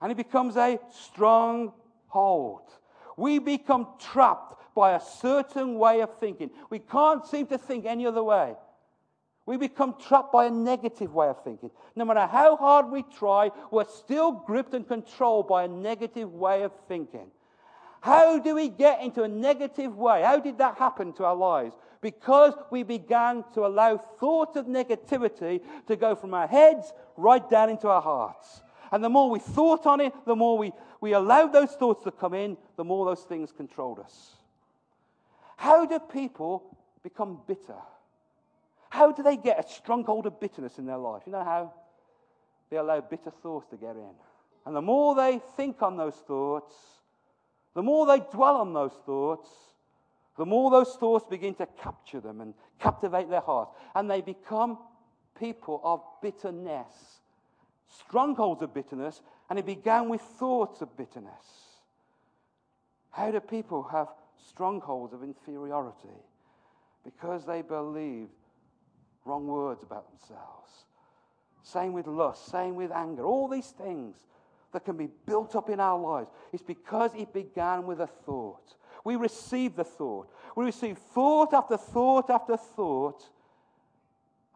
And 0.00 0.10
it 0.10 0.16
becomes 0.16 0.56
a 0.56 0.78
stronghold. 0.90 2.70
We 3.16 3.38
become 3.38 3.88
trapped 3.98 4.54
by 4.74 4.94
a 4.94 5.00
certain 5.00 5.78
way 5.78 6.00
of 6.00 6.18
thinking. 6.18 6.50
We 6.70 6.78
can't 6.78 7.24
seem 7.26 7.46
to 7.48 7.58
think 7.58 7.86
any 7.86 8.06
other 8.06 8.22
way. 8.22 8.54
We 9.46 9.56
become 9.58 9.96
trapped 10.00 10.32
by 10.32 10.46
a 10.46 10.50
negative 10.50 11.12
way 11.12 11.28
of 11.28 11.42
thinking. 11.44 11.70
No 11.94 12.04
matter 12.04 12.26
how 12.26 12.56
hard 12.56 12.90
we 12.90 13.02
try, 13.02 13.50
we're 13.70 13.84
still 13.84 14.32
gripped 14.32 14.74
and 14.74 14.88
controlled 14.88 15.48
by 15.48 15.64
a 15.64 15.68
negative 15.68 16.32
way 16.32 16.62
of 16.62 16.72
thinking. 16.88 17.30
How 18.00 18.38
do 18.38 18.54
we 18.54 18.68
get 18.68 19.02
into 19.02 19.22
a 19.22 19.28
negative 19.28 19.96
way? 19.96 20.22
How 20.22 20.38
did 20.38 20.58
that 20.58 20.76
happen 20.76 21.12
to 21.14 21.24
our 21.24 21.36
lives? 21.36 21.74
Because 22.04 22.52
we 22.70 22.82
began 22.82 23.46
to 23.54 23.64
allow 23.64 23.96
thoughts 23.96 24.56
of 24.56 24.66
negativity 24.66 25.62
to 25.86 25.96
go 25.96 26.14
from 26.14 26.34
our 26.34 26.46
heads 26.46 26.92
right 27.16 27.48
down 27.48 27.70
into 27.70 27.88
our 27.88 28.02
hearts. 28.02 28.62
And 28.92 29.02
the 29.02 29.08
more 29.08 29.30
we 29.30 29.38
thought 29.38 29.86
on 29.86 30.02
it, 30.02 30.12
the 30.26 30.36
more 30.36 30.58
we, 30.58 30.72
we 31.00 31.14
allowed 31.14 31.54
those 31.54 31.70
thoughts 31.70 32.04
to 32.04 32.10
come 32.10 32.34
in, 32.34 32.58
the 32.76 32.84
more 32.84 33.06
those 33.06 33.22
things 33.22 33.52
controlled 33.52 34.00
us. 34.00 34.36
How 35.56 35.86
do 35.86 35.98
people 35.98 36.76
become 37.02 37.40
bitter? 37.46 37.80
How 38.90 39.10
do 39.10 39.22
they 39.22 39.38
get 39.38 39.64
a 39.64 39.66
stronghold 39.66 40.26
of 40.26 40.38
bitterness 40.38 40.76
in 40.76 40.84
their 40.84 40.98
life? 40.98 41.22
You 41.24 41.32
know 41.32 41.42
how? 41.42 41.72
They 42.68 42.76
allow 42.76 43.00
bitter 43.00 43.30
thoughts 43.30 43.66
to 43.70 43.78
get 43.78 43.96
in. 43.96 44.12
And 44.66 44.76
the 44.76 44.82
more 44.82 45.14
they 45.14 45.40
think 45.56 45.80
on 45.80 45.96
those 45.96 46.16
thoughts, 46.16 46.74
the 47.72 47.82
more 47.82 48.04
they 48.04 48.20
dwell 48.30 48.56
on 48.56 48.74
those 48.74 48.92
thoughts, 49.06 49.48
the 50.36 50.46
more 50.46 50.70
those 50.70 50.96
thoughts 50.96 51.24
begin 51.28 51.54
to 51.56 51.66
capture 51.80 52.20
them 52.20 52.40
and 52.40 52.54
captivate 52.80 53.30
their 53.30 53.40
hearts. 53.40 53.72
And 53.94 54.10
they 54.10 54.20
become 54.20 54.78
people 55.38 55.80
of 55.84 56.00
bitterness, 56.22 57.20
strongholds 57.88 58.62
of 58.62 58.74
bitterness, 58.74 59.22
and 59.48 59.58
it 59.58 59.66
began 59.66 60.08
with 60.08 60.20
thoughts 60.20 60.80
of 60.80 60.96
bitterness. 60.96 61.64
How 63.10 63.30
do 63.30 63.38
people 63.38 63.84
have 63.84 64.08
strongholds 64.48 65.12
of 65.12 65.22
inferiority? 65.22 66.08
Because 67.04 67.46
they 67.46 67.62
believe 67.62 68.28
wrong 69.24 69.46
words 69.46 69.82
about 69.82 70.08
themselves. 70.10 70.84
Same 71.62 71.92
with 71.92 72.06
lust, 72.06 72.46
same 72.50 72.74
with 72.74 72.90
anger, 72.90 73.24
all 73.24 73.48
these 73.48 73.70
things 73.70 74.16
that 74.72 74.84
can 74.84 74.96
be 74.96 75.08
built 75.26 75.54
up 75.54 75.70
in 75.70 75.78
our 75.80 75.98
lives. 75.98 76.28
It's 76.52 76.62
because 76.62 77.12
it 77.14 77.32
began 77.32 77.86
with 77.86 78.00
a 78.00 78.06
thought. 78.06 78.74
We 79.04 79.16
receive 79.16 79.76
the 79.76 79.84
thought. 79.84 80.30
We 80.56 80.64
receive 80.64 80.98
thought 80.98 81.52
after 81.52 81.76
thought 81.76 82.30
after 82.30 82.56
thought. 82.56 83.28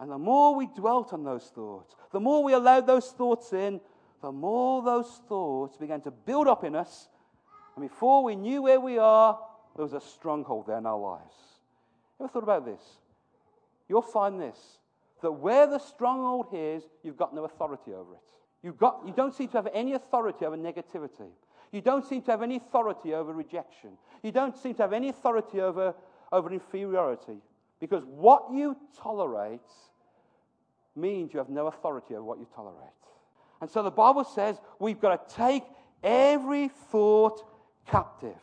And 0.01 0.11
the 0.11 0.19
more 0.19 0.55
we 0.55 0.67
dwelt 0.67 1.13
on 1.13 1.25
those 1.25 1.45
thoughts, 1.45 1.95
the 2.13 2.21
more 2.21 2.43
we 2.43 2.55
allowed 2.55 2.87
those 2.87 3.11
thoughts 3.11 3.53
in, 3.53 3.81
the 4.23 4.33
more 4.33 4.83
those 4.83 5.21
thoughts 5.29 5.77
began 5.77 6.01
to 6.03 6.11
build 6.11 6.49
up 6.49 6.65
in 6.65 6.75
us. 6.75 7.09
And 7.77 7.89
before 7.89 8.25
we 8.25 8.35
knew 8.35 8.63
where 8.63 8.81
we 8.81 8.99
are, 8.99 9.39
there 9.77 9.85
was 9.85 9.93
a 9.93 10.01
stronghold 10.01 10.67
there 10.67 10.79
in 10.79 10.87
our 10.87 10.99
lives. 10.99 11.35
Ever 12.21 12.29
thought 12.29 12.43
about 12.43 12.65
this? 12.65 12.81
you'll 13.89 14.03
find 14.03 14.41
this 14.41 14.79
that 15.21 15.33
where 15.33 15.67
the 15.67 15.79
stronghold 15.79 16.47
is, 16.53 16.85
you've 17.03 17.17
got 17.17 17.35
no 17.35 17.45
authority 17.45 17.93
over 17.93 18.15
it. 18.15 18.31
You've 18.63 18.79
got, 18.79 19.03
you 19.05 19.13
don't 19.13 19.35
seem 19.35 19.49
to 19.49 19.57
have 19.57 19.69
any 19.75 19.95
authority 19.95 20.45
over 20.45 20.57
negativity. 20.57 21.31
You 21.73 21.81
don't 21.81 22.05
seem 22.05 22.23
to 22.23 22.31
have 22.31 22.43
any 22.43 22.57
authority 22.57 23.15
over 23.15 23.33
rejection. 23.33 23.91
You 24.23 24.33
don't 24.33 24.57
seem 24.57 24.75
to 24.75 24.83
have 24.83 24.93
any 24.93 25.11
authority 25.11 25.61
over, 25.61 25.95
over 26.33 26.53
inferiority. 26.53 27.39
Because 27.81 28.05
what 28.05 28.47
you 28.53 28.77
tolerate 28.97 29.61
means 30.97 31.33
you 31.33 31.39
have 31.39 31.49
no 31.49 31.67
authority 31.67 32.15
over 32.15 32.25
what 32.25 32.39
you 32.39 32.47
tolerate. 32.55 32.89
And 33.61 33.71
so 33.71 33.83
the 33.83 33.91
Bible 33.91 34.25
says 34.25 34.61
we've 34.79 35.01
got 35.01 35.29
to 35.29 35.35
take 35.35 35.65
every 36.03 36.69
thought 36.69 37.45
captive. 37.87 38.37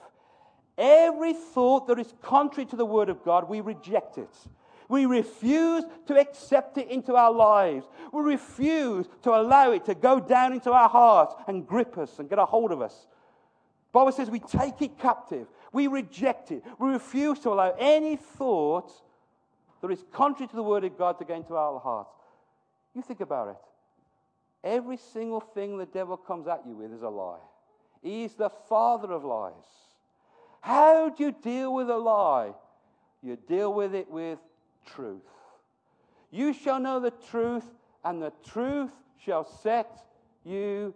Every 0.77 1.33
thought 1.33 1.87
that 1.87 1.99
is 1.99 2.13
contrary 2.21 2.65
to 2.67 2.75
the 2.75 2.85
Word 2.85 3.09
of 3.09 3.23
God, 3.23 3.47
we 3.47 3.61
reject 3.61 4.17
it. 4.17 4.35
We 4.87 5.05
refuse 5.05 5.83
to 6.07 6.19
accept 6.19 6.77
it 6.77 6.89
into 6.89 7.15
our 7.15 7.31
lives. 7.31 7.87
We 8.11 8.21
refuse 8.21 9.07
to 9.23 9.31
allow 9.31 9.71
it 9.71 9.85
to 9.85 9.95
go 9.95 10.19
down 10.19 10.53
into 10.53 10.71
our 10.71 10.89
hearts 10.89 11.33
and 11.47 11.65
grip 11.65 11.97
us 11.97 12.19
and 12.19 12.29
get 12.29 12.39
a 12.39 12.45
hold 12.45 12.71
of 12.71 12.81
us. 12.81 13.07
Bible 13.95 14.11
says 14.11 14.29
we 14.29 14.41
take 14.41 14.81
it 14.81 14.99
captive. 14.99 15.47
We 15.71 15.87
reject 15.87 16.51
it. 16.51 16.63
We 16.79 16.89
refuse 16.89 17.39
to 17.39 17.49
allow 17.49 17.73
any 17.79 18.17
thought 18.17 18.91
that 19.81 19.89
is 19.89 20.03
contrary 20.11 20.49
to 20.49 20.55
the 20.57 20.63
Word 20.63 20.83
of 20.83 20.97
God 20.97 21.17
to 21.19 21.23
get 21.23 21.37
into 21.37 21.55
our 21.55 21.79
hearts. 21.79 22.09
You 22.93 23.01
think 23.01 23.21
about 23.21 23.47
it. 23.47 23.55
Every 24.65 24.97
single 24.97 25.39
thing 25.39 25.77
the 25.77 25.85
devil 25.85 26.17
comes 26.17 26.45
at 26.45 26.63
you 26.67 26.73
with 26.73 26.91
is 26.91 27.03
a 27.03 27.09
lie. 27.09 27.39
He's 28.03 28.33
the 28.33 28.49
father 28.49 29.13
of 29.13 29.23
lies. 29.23 29.53
How 30.59 31.07
do 31.07 31.23
you 31.23 31.31
deal 31.31 31.73
with 31.73 31.89
a 31.89 31.97
lie? 31.97 32.51
You 33.23 33.37
deal 33.47 33.73
with 33.73 33.95
it 33.95 34.11
with 34.11 34.39
truth. 34.85 35.23
You 36.31 36.51
shall 36.51 36.81
know 36.81 36.99
the 36.99 37.13
truth, 37.29 37.63
and 38.03 38.21
the 38.21 38.33
truth 38.43 38.91
shall 39.23 39.45
set 39.45 40.03
you 40.43 40.93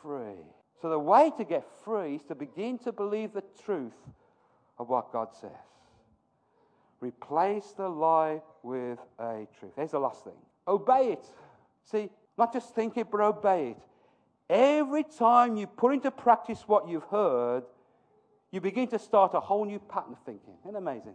free. 0.00 0.49
So, 0.80 0.88
the 0.88 0.98
way 0.98 1.30
to 1.36 1.44
get 1.44 1.64
free 1.84 2.16
is 2.16 2.24
to 2.24 2.34
begin 2.34 2.78
to 2.78 2.92
believe 2.92 3.32
the 3.32 3.44
truth 3.64 3.92
of 4.78 4.88
what 4.88 5.12
God 5.12 5.28
says. 5.38 5.50
Replace 7.00 7.72
the 7.76 7.88
lie 7.88 8.40
with 8.62 8.98
a 9.18 9.46
truth. 9.58 9.72
Here's 9.76 9.90
the 9.90 10.00
last 10.00 10.24
thing 10.24 10.34
obey 10.66 11.12
it. 11.12 11.26
See, 11.84 12.08
not 12.38 12.52
just 12.52 12.74
think 12.74 12.96
it, 12.96 13.10
but 13.10 13.20
obey 13.20 13.70
it. 13.70 13.82
Every 14.48 15.04
time 15.04 15.56
you 15.56 15.66
put 15.66 15.92
into 15.92 16.10
practice 16.10 16.62
what 16.66 16.88
you've 16.88 17.04
heard, 17.04 17.64
you 18.50 18.60
begin 18.60 18.88
to 18.88 18.98
start 18.98 19.32
a 19.34 19.40
whole 19.40 19.64
new 19.64 19.78
pattern 19.78 20.12
of 20.12 20.18
thinking. 20.24 20.54
Isn't 20.64 20.76
amazing? 20.76 21.14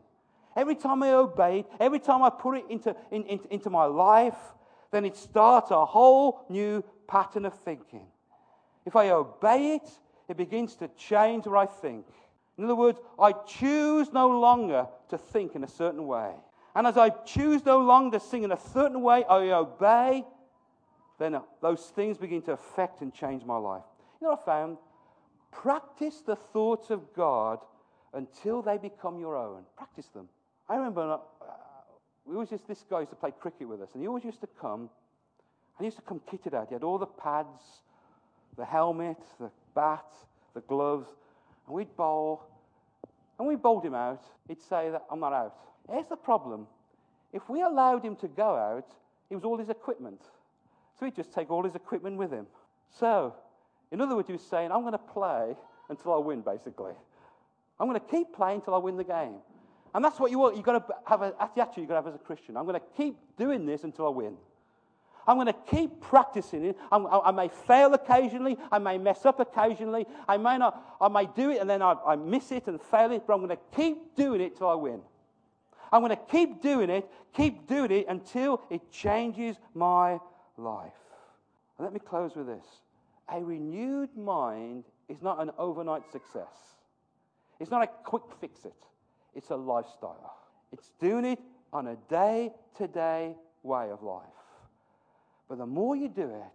Every 0.56 0.76
time 0.76 1.04
I 1.04 1.12
obey 1.12 1.66
every 1.80 2.00
time 2.00 2.24
I 2.24 2.30
put 2.30 2.58
it 2.58 2.66
into, 2.70 2.96
in, 3.12 3.24
in, 3.24 3.40
into 3.50 3.70
my 3.70 3.86
life, 3.86 4.38
then 4.92 5.04
it 5.04 5.18
starts 5.18 5.72
a 5.72 5.86
whole 5.86 6.46
new 6.50 6.84
pattern 7.08 7.46
of 7.46 7.54
thinking. 7.60 8.08
If 8.86 8.96
I 8.96 9.10
obey 9.10 9.76
it, 9.76 9.90
it 10.28 10.38
begins 10.38 10.76
to 10.78 10.88
change 10.90 11.46
what 11.48 11.58
I 11.58 11.66
think. 11.66 12.06
In 12.58 12.64
other 12.64 12.76
words, 12.76 13.00
I 13.20 13.34
choose 13.34 14.14
no 14.14 14.40
longer 14.40 14.88
to 15.10 15.18
think 15.18 15.56
in 15.56 15.64
a 15.64 15.68
certain 15.68 16.08
way. 16.08 16.32
And 16.76 16.86
as 16.88 16.98
I 16.98 17.10
choose 17.10 17.66
no 17.66 17.80
longer 17.80 18.20
to 18.20 18.26
sing 18.26 18.44
in 18.44 18.52
a 18.52 18.60
certain 18.60 19.02
way, 19.02 19.24
I 19.24 19.52
obey, 19.52 20.26
then 21.20 21.40
those 21.62 21.86
things 21.96 22.18
begin 22.18 22.42
to 22.44 22.52
affect 22.52 23.02
and 23.02 23.14
change 23.14 23.44
my 23.46 23.58
life. 23.58 23.84
You 24.22 24.28
know 24.28 24.32
what 24.32 24.44
I 24.44 24.46
found? 24.46 24.78
Practice 25.52 26.22
the 26.26 26.36
thoughts 26.36 26.90
of 26.90 27.14
God 27.14 27.60
until 28.14 28.62
they 28.62 28.78
become 28.78 29.20
your 29.20 29.38
own. 29.38 29.64
Practice 29.78 30.08
them. 30.08 30.28
I 30.68 30.76
remember 30.76 31.14
uh, 31.14 31.18
we 32.26 32.34
always 32.34 32.52
used, 32.52 32.68
this 32.68 32.84
guy 32.90 33.02
used 33.02 33.12
to 33.12 33.16
play 33.16 33.32
cricket 33.40 33.68
with 33.68 33.82
us, 33.82 33.90
and 33.94 34.02
he 34.02 34.08
always 34.08 34.26
used 34.26 34.42
to 34.42 34.48
come, 34.60 34.82
and 34.82 35.80
he 35.80 35.86
used 35.86 35.98
to 35.98 36.04
come 36.04 36.22
kitted 36.30 36.54
out. 36.54 36.68
He 36.70 36.74
had 36.74 36.84
all 36.84 36.98
the 36.98 37.06
pads, 37.06 37.62
the 38.58 38.66
helmet, 38.66 39.18
the 39.40 39.50
bat, 39.74 40.06
the 40.54 40.62
gloves, 40.62 41.10
and 41.68 41.76
we'd 41.76 41.96
bowl. 41.96 42.44
And 43.38 43.48
we 43.48 43.56
bowled 43.56 43.86
him 43.86 43.96
out, 43.96 44.24
he'd 44.48 44.62
say 44.62 44.90
that 44.90 45.04
I'm 45.12 45.20
not 45.20 45.34
out. 45.34 45.56
Here's 45.92 46.08
the 46.08 46.16
problem. 46.16 46.68
If 47.34 47.50
we 47.50 47.62
allowed 47.62 48.04
him 48.04 48.16
to 48.18 48.28
go 48.28 48.56
out, 48.56 48.88
he 49.30 49.36
was 49.36 49.44
all 49.44 49.58
his 49.58 49.70
equipment. 49.70 50.22
So 50.98 51.06
he'd 51.06 51.16
just 51.16 51.34
take 51.34 51.52
all 51.52 51.64
his 51.64 51.76
equipment 51.76 52.18
with 52.18 52.32
him. 52.32 52.48
So, 52.90 53.34
in 53.92 54.00
other 54.00 54.16
words, 54.16 54.28
he 54.28 54.34
was 54.34 54.42
saying, 54.42 54.72
I'm 54.72 54.82
going 54.82 54.94
to 54.94 54.98
play 54.98 55.56
until 55.90 56.14
I 56.14 56.18
win, 56.18 56.42
basically. 56.42 56.94
I'm 57.80 57.88
going 57.90 58.00
to 58.00 58.08
keep 58.08 58.34
playing 58.34 58.60
until 58.60 58.76
I 58.76 58.78
win 58.78 58.96
the 58.96 59.04
game. 59.04 59.36
And 59.94 60.04
that's 60.04 60.20
what 60.20 60.32
you 60.32 60.40
want. 60.40 60.56
You've 60.56 60.66
got 60.66 60.88
to 60.88 60.96
have 61.06 61.22
a, 61.22 61.34
the 61.56 61.62
attitude 61.62 61.82
you've 61.82 61.88
got 61.90 62.02
to 62.02 62.06
have 62.06 62.08
as 62.08 62.16
a 62.16 62.24
Christian. 62.24 62.58
I'm 62.58 62.66
going 62.66 62.80
to 62.80 62.86
keep 62.98 63.18
doing 63.38 63.66
this 63.66 63.84
until 63.84 64.08
I 64.08 64.10
win. 64.10 64.36
I'm 65.28 65.38
going 65.38 65.48
to 65.48 65.56
keep 65.70 66.02
practicing 66.02 66.66
it. 66.66 66.78
I, 66.92 66.98
I, 66.98 67.32
may 67.32 67.48
fail 67.48 67.94
occasionally. 67.94 68.58
I 68.72 68.78
may 68.78 68.98
mess 68.98 69.26
up 69.26 69.40
occasionally. 69.40 70.06
I 70.28 70.38
may 70.38 70.58
not. 70.58 70.98
I 71.02 71.08
may 71.08 71.26
do 71.26 71.50
it 71.50 71.60
and 71.60 71.70
then 71.70 71.82
I, 71.82 71.96
I 72.06 72.16
miss 72.16 72.52
it 72.52 72.68
and 72.68 72.80
fail 72.80 73.12
it. 73.12 73.24
But 73.26 73.34
I'm 73.34 73.40
going 73.40 73.50
to 73.50 73.76
keep 73.76 74.16
doing 74.16 74.42
it 74.42 74.58
till 74.58 74.70
I 74.70 74.76
win. 74.76 75.02
I'm 75.92 76.02
going 76.02 76.16
to 76.16 76.32
keep 76.32 76.62
doing 76.62 76.90
it, 76.90 77.10
keep 77.34 77.68
doing 77.68 77.92
it 77.92 78.06
until 78.10 78.62
it 78.70 78.92
changes 78.92 79.56
my 79.74 80.20
life. 80.58 80.92
And 81.78 81.86
let 81.86 81.94
me 81.94 82.00
close 82.00 82.36
with 82.36 82.48
this. 82.48 82.66
A 83.30 83.44
renewed 83.44 84.16
mind 84.16 84.84
is 85.10 85.22
not 85.22 85.42
an 85.42 85.52
overnight 85.58 86.12
success. 86.12 86.76
It's 87.60 87.72
not 87.72 87.84
a 87.84 87.88
quick 87.88 88.24
fix 88.40 88.66
it. 88.66 88.74
It's 89.34 89.50
a 89.50 89.56
lifestyle. 89.56 90.38
It's 90.72 90.92
doing 91.00 91.26
it 91.26 91.40
on 91.72 91.88
a 91.88 91.96
day 92.10 92.52
to 92.78 92.88
day 92.88 93.36
way 93.64 93.90
of 93.90 94.04
life. 94.04 94.24
But 95.48 95.60
the 95.60 95.66
more 95.66 95.96
you 95.96 96.10
do 96.10 96.30
it, 96.30 96.54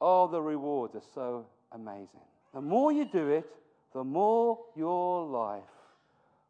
all 0.00 0.28
the 0.28 0.40
rewards 0.40 0.94
are 0.94 1.02
so 1.14 1.46
amazing. 1.72 2.26
The 2.54 2.60
more 2.60 2.92
you 2.92 3.04
do 3.04 3.28
it, 3.28 3.46
the 3.92 4.04
more 4.04 4.58
your 4.76 5.26
life 5.26 5.62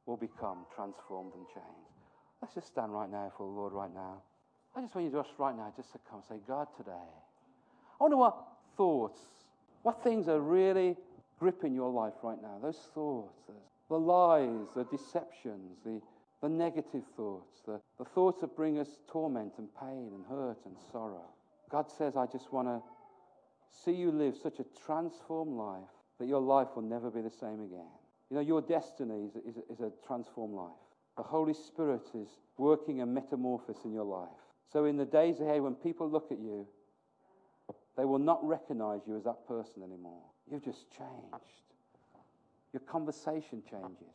will 0.06 0.16
become 0.16 0.66
transformed 0.74 1.32
and 1.34 1.46
changed. 1.48 1.90
Let's 2.40 2.54
just 2.54 2.68
stand 2.68 2.92
right 2.92 3.10
now 3.10 3.32
for 3.36 3.46
the 3.46 3.52
Lord 3.52 3.72
right 3.72 3.92
now. 3.92 4.22
I 4.74 4.80
just 4.80 4.94
want 4.94 5.06
you 5.06 5.10
to 5.10 5.22
just 5.22 5.38
right 5.38 5.56
now 5.56 5.72
just 5.76 5.92
to 5.92 5.98
come 6.08 6.22
and 6.28 6.38
say, 6.38 6.42
God, 6.46 6.68
today, 6.76 6.90
I 6.90 8.04
wonder 8.04 8.16
what 8.16 8.36
thoughts, 8.76 9.20
what 9.82 10.02
things 10.02 10.28
are 10.28 10.40
really 10.40 10.96
gripping 11.38 11.74
your 11.74 11.90
life 11.90 12.14
right 12.22 12.40
now. 12.40 12.58
Those 12.62 12.88
thoughts, 12.94 13.50
the 13.88 13.98
lies, 13.98 14.68
the 14.76 14.84
deceptions, 14.84 15.78
the, 15.84 16.00
the 16.40 16.48
negative 16.48 17.02
thoughts, 17.16 17.60
the, 17.66 17.80
the 17.98 18.04
thoughts 18.04 18.40
that 18.42 18.56
bring 18.56 18.78
us 18.78 18.88
torment 19.10 19.54
and 19.58 19.68
pain 19.78 20.12
and 20.14 20.24
hurt 20.28 20.58
and 20.64 20.76
sorrow. 20.92 21.24
God 21.70 21.90
says, 21.90 22.16
I 22.16 22.26
just 22.26 22.52
want 22.52 22.68
to 22.68 22.82
see 23.84 23.92
you 23.92 24.10
live 24.10 24.36
such 24.36 24.58
a 24.58 24.64
transformed 24.84 25.56
life 25.56 25.88
that 26.18 26.26
your 26.26 26.40
life 26.40 26.68
will 26.74 26.82
never 26.82 27.10
be 27.10 27.20
the 27.20 27.30
same 27.30 27.62
again. 27.62 27.88
You 28.28 28.36
know, 28.36 28.40
your 28.40 28.60
destiny 28.60 29.24
is, 29.24 29.36
is, 29.36 29.62
is 29.70 29.80
a 29.80 29.90
transformed 30.06 30.54
life. 30.54 30.70
The 31.16 31.22
Holy 31.22 31.54
Spirit 31.54 32.08
is 32.14 32.28
working 32.58 33.00
a 33.00 33.06
metamorphosis 33.06 33.84
in 33.84 33.92
your 33.92 34.04
life. 34.04 34.28
So, 34.72 34.84
in 34.84 34.96
the 34.96 35.04
days 35.04 35.40
ahead, 35.40 35.62
when 35.62 35.74
people 35.74 36.08
look 36.08 36.30
at 36.30 36.38
you, 36.38 36.66
they 37.96 38.04
will 38.04 38.18
not 38.18 38.46
recognize 38.46 39.00
you 39.06 39.16
as 39.16 39.24
that 39.24 39.46
person 39.46 39.82
anymore. 39.82 40.22
You've 40.50 40.64
just 40.64 40.90
changed. 40.90 41.44
Your 42.72 42.80
conversation 42.80 43.62
changes. 43.68 44.14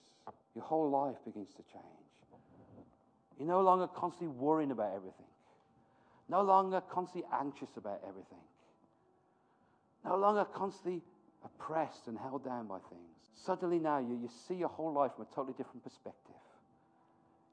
Your 0.55 0.63
whole 0.63 0.89
life 0.89 1.17
begins 1.25 1.49
to 1.53 1.63
change. 1.71 1.83
You're 3.37 3.47
no 3.47 3.61
longer 3.61 3.87
constantly 3.87 4.35
worrying 4.35 4.71
about 4.71 4.93
everything, 4.95 5.25
no 6.29 6.41
longer 6.41 6.81
constantly 6.81 7.29
anxious 7.33 7.69
about 7.77 8.01
everything, 8.07 8.43
no 10.03 10.17
longer 10.17 10.45
constantly 10.45 11.01
oppressed 11.43 12.07
and 12.07 12.17
held 12.17 12.43
down 12.43 12.67
by 12.67 12.77
things. 12.89 13.29
Suddenly 13.35 13.79
now 13.79 13.99
you, 13.99 14.17
you 14.21 14.29
see 14.47 14.55
your 14.55 14.69
whole 14.69 14.93
life 14.93 15.11
from 15.15 15.25
a 15.31 15.35
totally 15.35 15.53
different 15.53 15.83
perspective. 15.83 16.35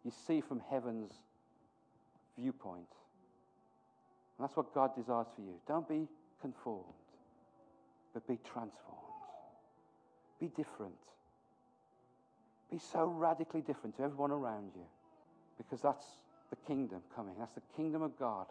You 0.04 0.12
see 0.26 0.40
from 0.40 0.60
heaven's 0.70 1.12
viewpoint. 2.38 2.88
And 4.38 4.48
that's 4.48 4.56
what 4.56 4.74
God 4.74 4.94
desires 4.96 5.26
for 5.34 5.42
you. 5.42 5.54
Don't 5.68 5.88
be 5.88 6.08
conformed, 6.40 6.94
but 8.14 8.26
be 8.26 8.38
transformed. 8.44 8.98
Be 10.40 10.48
different. 10.48 10.94
Be 12.70 12.78
so 12.78 13.04
radically 13.04 13.60
different 13.60 13.96
to 13.98 14.02
everyone 14.02 14.30
around 14.30 14.70
you 14.74 14.86
because 15.58 15.82
that's 15.82 16.06
the 16.50 16.56
kingdom 16.66 17.00
coming. 17.14 17.34
That's 17.38 17.54
the 17.54 17.62
kingdom 17.76 18.02
of 18.02 18.18
God 18.18 18.46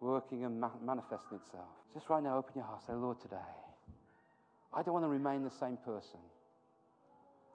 working 0.00 0.44
and 0.44 0.60
ma- 0.60 0.70
manifesting 0.82 1.38
itself. 1.38 1.68
Just 1.94 2.08
right 2.08 2.22
now, 2.22 2.36
open 2.36 2.52
your 2.56 2.64
heart. 2.64 2.82
Say, 2.86 2.92
Lord, 2.92 3.20
today, 3.20 3.36
I 4.72 4.82
don't 4.82 4.92
want 4.92 5.04
to 5.04 5.08
remain 5.08 5.42
the 5.42 5.50
same 5.50 5.78
person. 5.78 6.20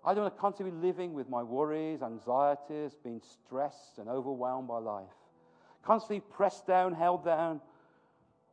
I 0.03 0.13
don't 0.13 0.23
want 0.23 0.35
to 0.35 0.41
constantly 0.41 0.75
living 0.81 1.13
with 1.13 1.29
my 1.29 1.43
worries, 1.43 2.01
anxieties, 2.01 2.95
being 3.03 3.21
stressed 3.21 3.99
and 3.99 4.09
overwhelmed 4.09 4.67
by 4.67 4.79
life. 4.79 5.05
Constantly 5.83 6.21
pressed 6.21 6.65
down, 6.65 6.93
held 6.93 7.23
down. 7.23 7.61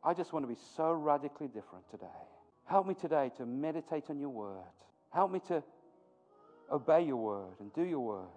I 0.03 0.13
just 0.13 0.31
want 0.31 0.43
to 0.43 0.47
be 0.47 0.59
so 0.75 0.91
radically 0.91 1.47
different 1.47 1.89
today. 1.89 2.05
Help 2.65 2.87
me 2.87 2.93
today 2.93 3.31
to 3.37 3.45
meditate 3.45 4.05
on 4.09 4.19
your 4.19 4.29
word. 4.29 4.63
Help 5.09 5.31
me 5.31 5.39
to 5.47 5.63
obey 6.71 7.01
your 7.01 7.17
word 7.17 7.55
and 7.59 7.73
do 7.73 7.83
your 7.83 7.99
word. 7.99 8.27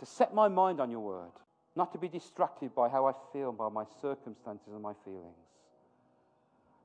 To 0.00 0.06
set 0.06 0.34
my 0.34 0.48
mind 0.48 0.78
on 0.78 0.90
your 0.90 1.00
word. 1.00 1.32
Not 1.76 1.92
to 1.92 1.98
be 1.98 2.08
distracted 2.08 2.74
by 2.74 2.88
how 2.88 3.06
I 3.06 3.12
feel, 3.32 3.52
by 3.52 3.68
my 3.68 3.84
circumstances 4.00 4.72
and 4.72 4.82
my 4.82 4.94
feelings. 5.04 5.36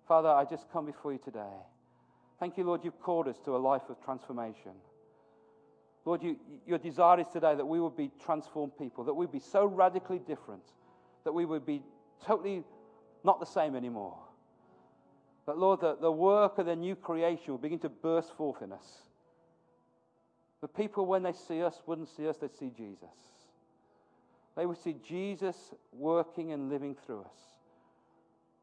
Father, 0.08 0.30
I 0.30 0.44
just 0.44 0.70
come 0.72 0.86
before 0.86 1.14
you 1.14 1.20
today. 1.24 1.56
Thank 2.40 2.58
you, 2.58 2.66
Lord, 2.66 2.82
you've 2.84 3.00
called 3.00 3.28
us 3.28 3.38
to 3.46 3.56
a 3.56 3.58
life 3.58 3.84
of 3.88 4.04
transformation. 4.04 4.74
Lord, 6.04 6.24
you, 6.24 6.38
your 6.66 6.80
desire 6.80 7.20
is 7.20 7.28
today 7.28 7.56
that 7.56 7.66
we 7.66 7.80
would 7.80 7.96
be 7.96 8.12
transformed 8.26 8.78
people, 8.78 9.04
that 9.06 9.14
we'd 9.14 9.32
be 9.32 9.40
so 9.40 9.66
radically 9.66 10.20
different, 10.20 10.64
that 11.24 11.32
we 11.32 11.46
would 11.46 11.66
be 11.66 11.84
totally 12.26 12.64
not 13.24 13.40
the 13.40 13.46
same 13.46 13.76
anymore. 13.76 14.18
But 15.46 15.58
Lord, 15.58 15.82
the, 15.82 15.96
the 15.96 16.12
work 16.12 16.58
of 16.58 16.66
the 16.66 16.76
new 16.76 16.96
creation 16.96 17.52
will 17.54 17.60
begin 17.60 17.80
to 17.80 17.90
burst 17.90 18.36
forth 18.36 18.62
in 18.62 18.72
us. 18.72 18.86
The 20.62 20.68
people, 20.68 21.06
when 21.06 21.24
they 21.24 21.34
see 21.34 21.64
us, 21.64 21.82
wouldn't 21.86 22.10
see 22.10 22.28
us, 22.28 22.38
they'd 22.38 22.54
see 22.56 22.72
Jesus. 22.76 23.10
They 24.56 24.66
would 24.66 24.82
see 24.82 24.96
Jesus 25.08 25.56
working 25.94 26.52
and 26.52 26.70
living 26.70 26.96
through 27.06 27.22
us. 27.22 27.40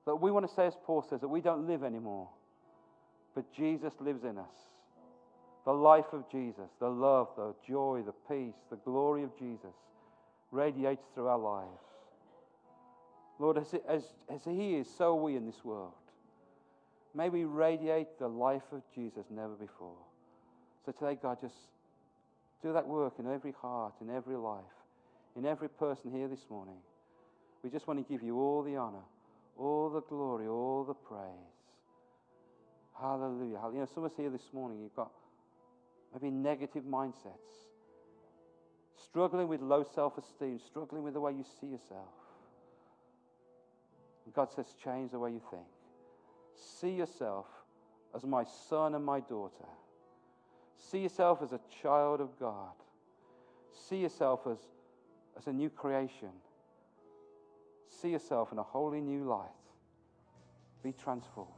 That 0.06 0.16
we 0.16 0.30
want 0.30 0.48
to 0.48 0.54
say, 0.54 0.66
as 0.66 0.76
Paul 0.84 1.02
says, 1.02 1.20
that 1.20 1.28
we 1.28 1.40
don't 1.40 1.66
live 1.66 1.82
anymore, 1.82 2.28
but 3.34 3.52
Jesus 3.52 3.92
lives 4.00 4.24
in 4.24 4.38
us. 4.38 4.54
The 5.64 5.72
life 5.72 6.12
of 6.12 6.30
Jesus, 6.30 6.70
the 6.80 6.88
love, 6.88 7.28
the 7.36 7.54
joy, 7.66 8.02
the 8.04 8.14
peace, 8.26 8.56
the 8.70 8.76
glory 8.76 9.22
of 9.22 9.36
Jesus 9.38 9.74
radiates 10.50 11.04
through 11.14 11.28
our 11.28 11.38
lives. 11.38 11.82
Lord, 13.38 13.58
as, 13.58 13.74
as, 13.86 14.02
as 14.28 14.44
He 14.44 14.76
is, 14.76 14.88
so 14.96 15.16
are 15.16 15.22
we 15.22 15.36
in 15.36 15.46
this 15.46 15.64
world. 15.64 15.92
May 17.14 17.28
we 17.28 17.44
radiate 17.44 18.18
the 18.18 18.28
life 18.28 18.72
of 18.72 18.82
Jesus 18.94 19.26
never 19.30 19.54
before. 19.54 19.98
So 20.84 20.92
today, 20.92 21.18
God, 21.20 21.38
just 21.40 21.54
do 22.62 22.72
that 22.72 22.86
work 22.86 23.14
in 23.18 23.30
every 23.30 23.52
heart, 23.60 23.94
in 24.00 24.10
every 24.10 24.36
life, 24.36 24.62
in 25.38 25.46
every 25.46 25.68
person 25.68 26.10
here 26.10 26.26
this 26.28 26.44
morning. 26.50 26.74
We 27.62 27.70
just 27.70 27.86
want 27.86 28.04
to 28.04 28.12
give 28.12 28.22
you 28.22 28.38
all 28.38 28.62
the 28.62 28.76
honor, 28.76 29.04
all 29.56 29.88
the 29.88 30.02
glory, 30.02 30.48
all 30.48 30.84
the 30.84 30.94
praise. 30.94 31.30
Hallelujah. 33.00 33.60
You 33.72 33.80
know, 33.80 33.88
some 33.94 34.04
of 34.04 34.10
us 34.10 34.16
here 34.16 34.30
this 34.30 34.50
morning, 34.52 34.80
you've 34.82 34.96
got 34.96 35.12
maybe 36.12 36.32
negative 36.32 36.82
mindsets, 36.82 37.68
struggling 38.96 39.46
with 39.46 39.60
low 39.60 39.84
self 39.94 40.18
esteem, 40.18 40.58
struggling 40.58 41.04
with 41.04 41.14
the 41.14 41.20
way 41.20 41.32
you 41.32 41.44
see 41.60 41.68
yourself. 41.68 42.08
And 44.24 44.34
God 44.34 44.50
says, 44.52 44.74
change 44.82 45.12
the 45.12 45.18
way 45.20 45.30
you 45.30 45.40
think. 45.50 45.62
See 46.80 46.90
yourself 46.90 47.46
as 48.14 48.24
my 48.24 48.44
son 48.68 48.96
and 48.96 49.04
my 49.04 49.20
daughter. 49.20 49.68
See 50.90 50.98
yourself 50.98 51.40
as 51.42 51.52
a 51.52 51.60
child 51.82 52.20
of 52.20 52.38
God. 52.40 52.72
See 53.88 53.98
yourself 53.98 54.40
as, 54.50 54.58
as 55.38 55.46
a 55.46 55.52
new 55.52 55.70
creation. 55.70 56.30
See 58.02 58.10
yourself 58.10 58.52
in 58.52 58.58
a 58.58 58.62
wholly 58.62 59.00
new 59.00 59.24
light. 59.24 59.48
Be 60.82 60.92
transformed. 60.92 61.52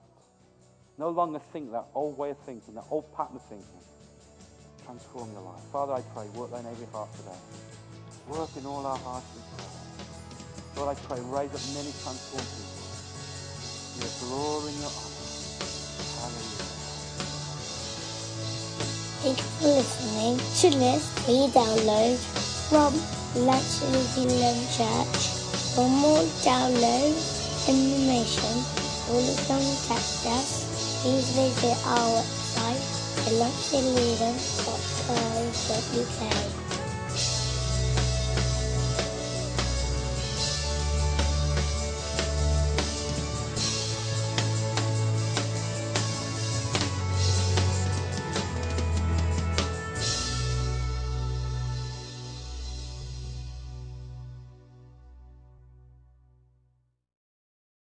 No 0.98 1.10
longer 1.10 1.38
think 1.38 1.72
that 1.72 1.86
old 1.94 2.16
way 2.18 2.30
of 2.30 2.38
thinking, 2.38 2.74
that 2.74 2.84
old 2.90 3.14
pattern 3.16 3.36
of 3.36 3.42
thinking. 3.46 3.66
Transform 4.84 5.32
your 5.32 5.42
life. 5.42 5.62
Father, 5.72 5.94
I 5.94 6.02
pray, 6.14 6.28
work 6.34 6.50
that 6.50 6.60
in 6.60 6.66
every 6.66 6.86
heart 6.86 7.08
today. 7.16 7.40
Work 8.28 8.50
in 8.56 8.66
all 8.66 8.84
our 8.84 8.98
hearts 8.98 9.26
we 9.34 9.40
pray. 9.56 9.66
Lord, 10.76 10.96
I 10.96 11.00
pray, 11.00 11.20
raise 11.20 11.54
up 11.54 11.60
many 11.74 11.92
transformed 12.02 12.46
people. 12.52 12.80
Your 13.98 14.12
glory 14.20 14.72
and 14.72 14.80
your 14.80 14.90
honor. 14.90 15.20
Thank 19.20 19.36
you 19.36 19.44
for 19.44 19.68
listening 19.68 20.36
to 20.38 20.78
this 20.78 21.04
free 21.24 21.48
download 21.52 22.16
from 22.70 23.19
Lancashire 23.36 24.02
Zealand 24.10 24.58
Church. 24.74 25.28
For 25.74 25.88
more 25.88 26.24
download 26.42 27.14
information 27.68 28.58
or 29.08 29.22
to 29.22 29.34
contact 29.46 30.26
us, 30.26 30.66
please 31.02 31.30
visit 31.30 31.78
our 31.86 32.22
website 32.22 33.00
at. 36.22 36.59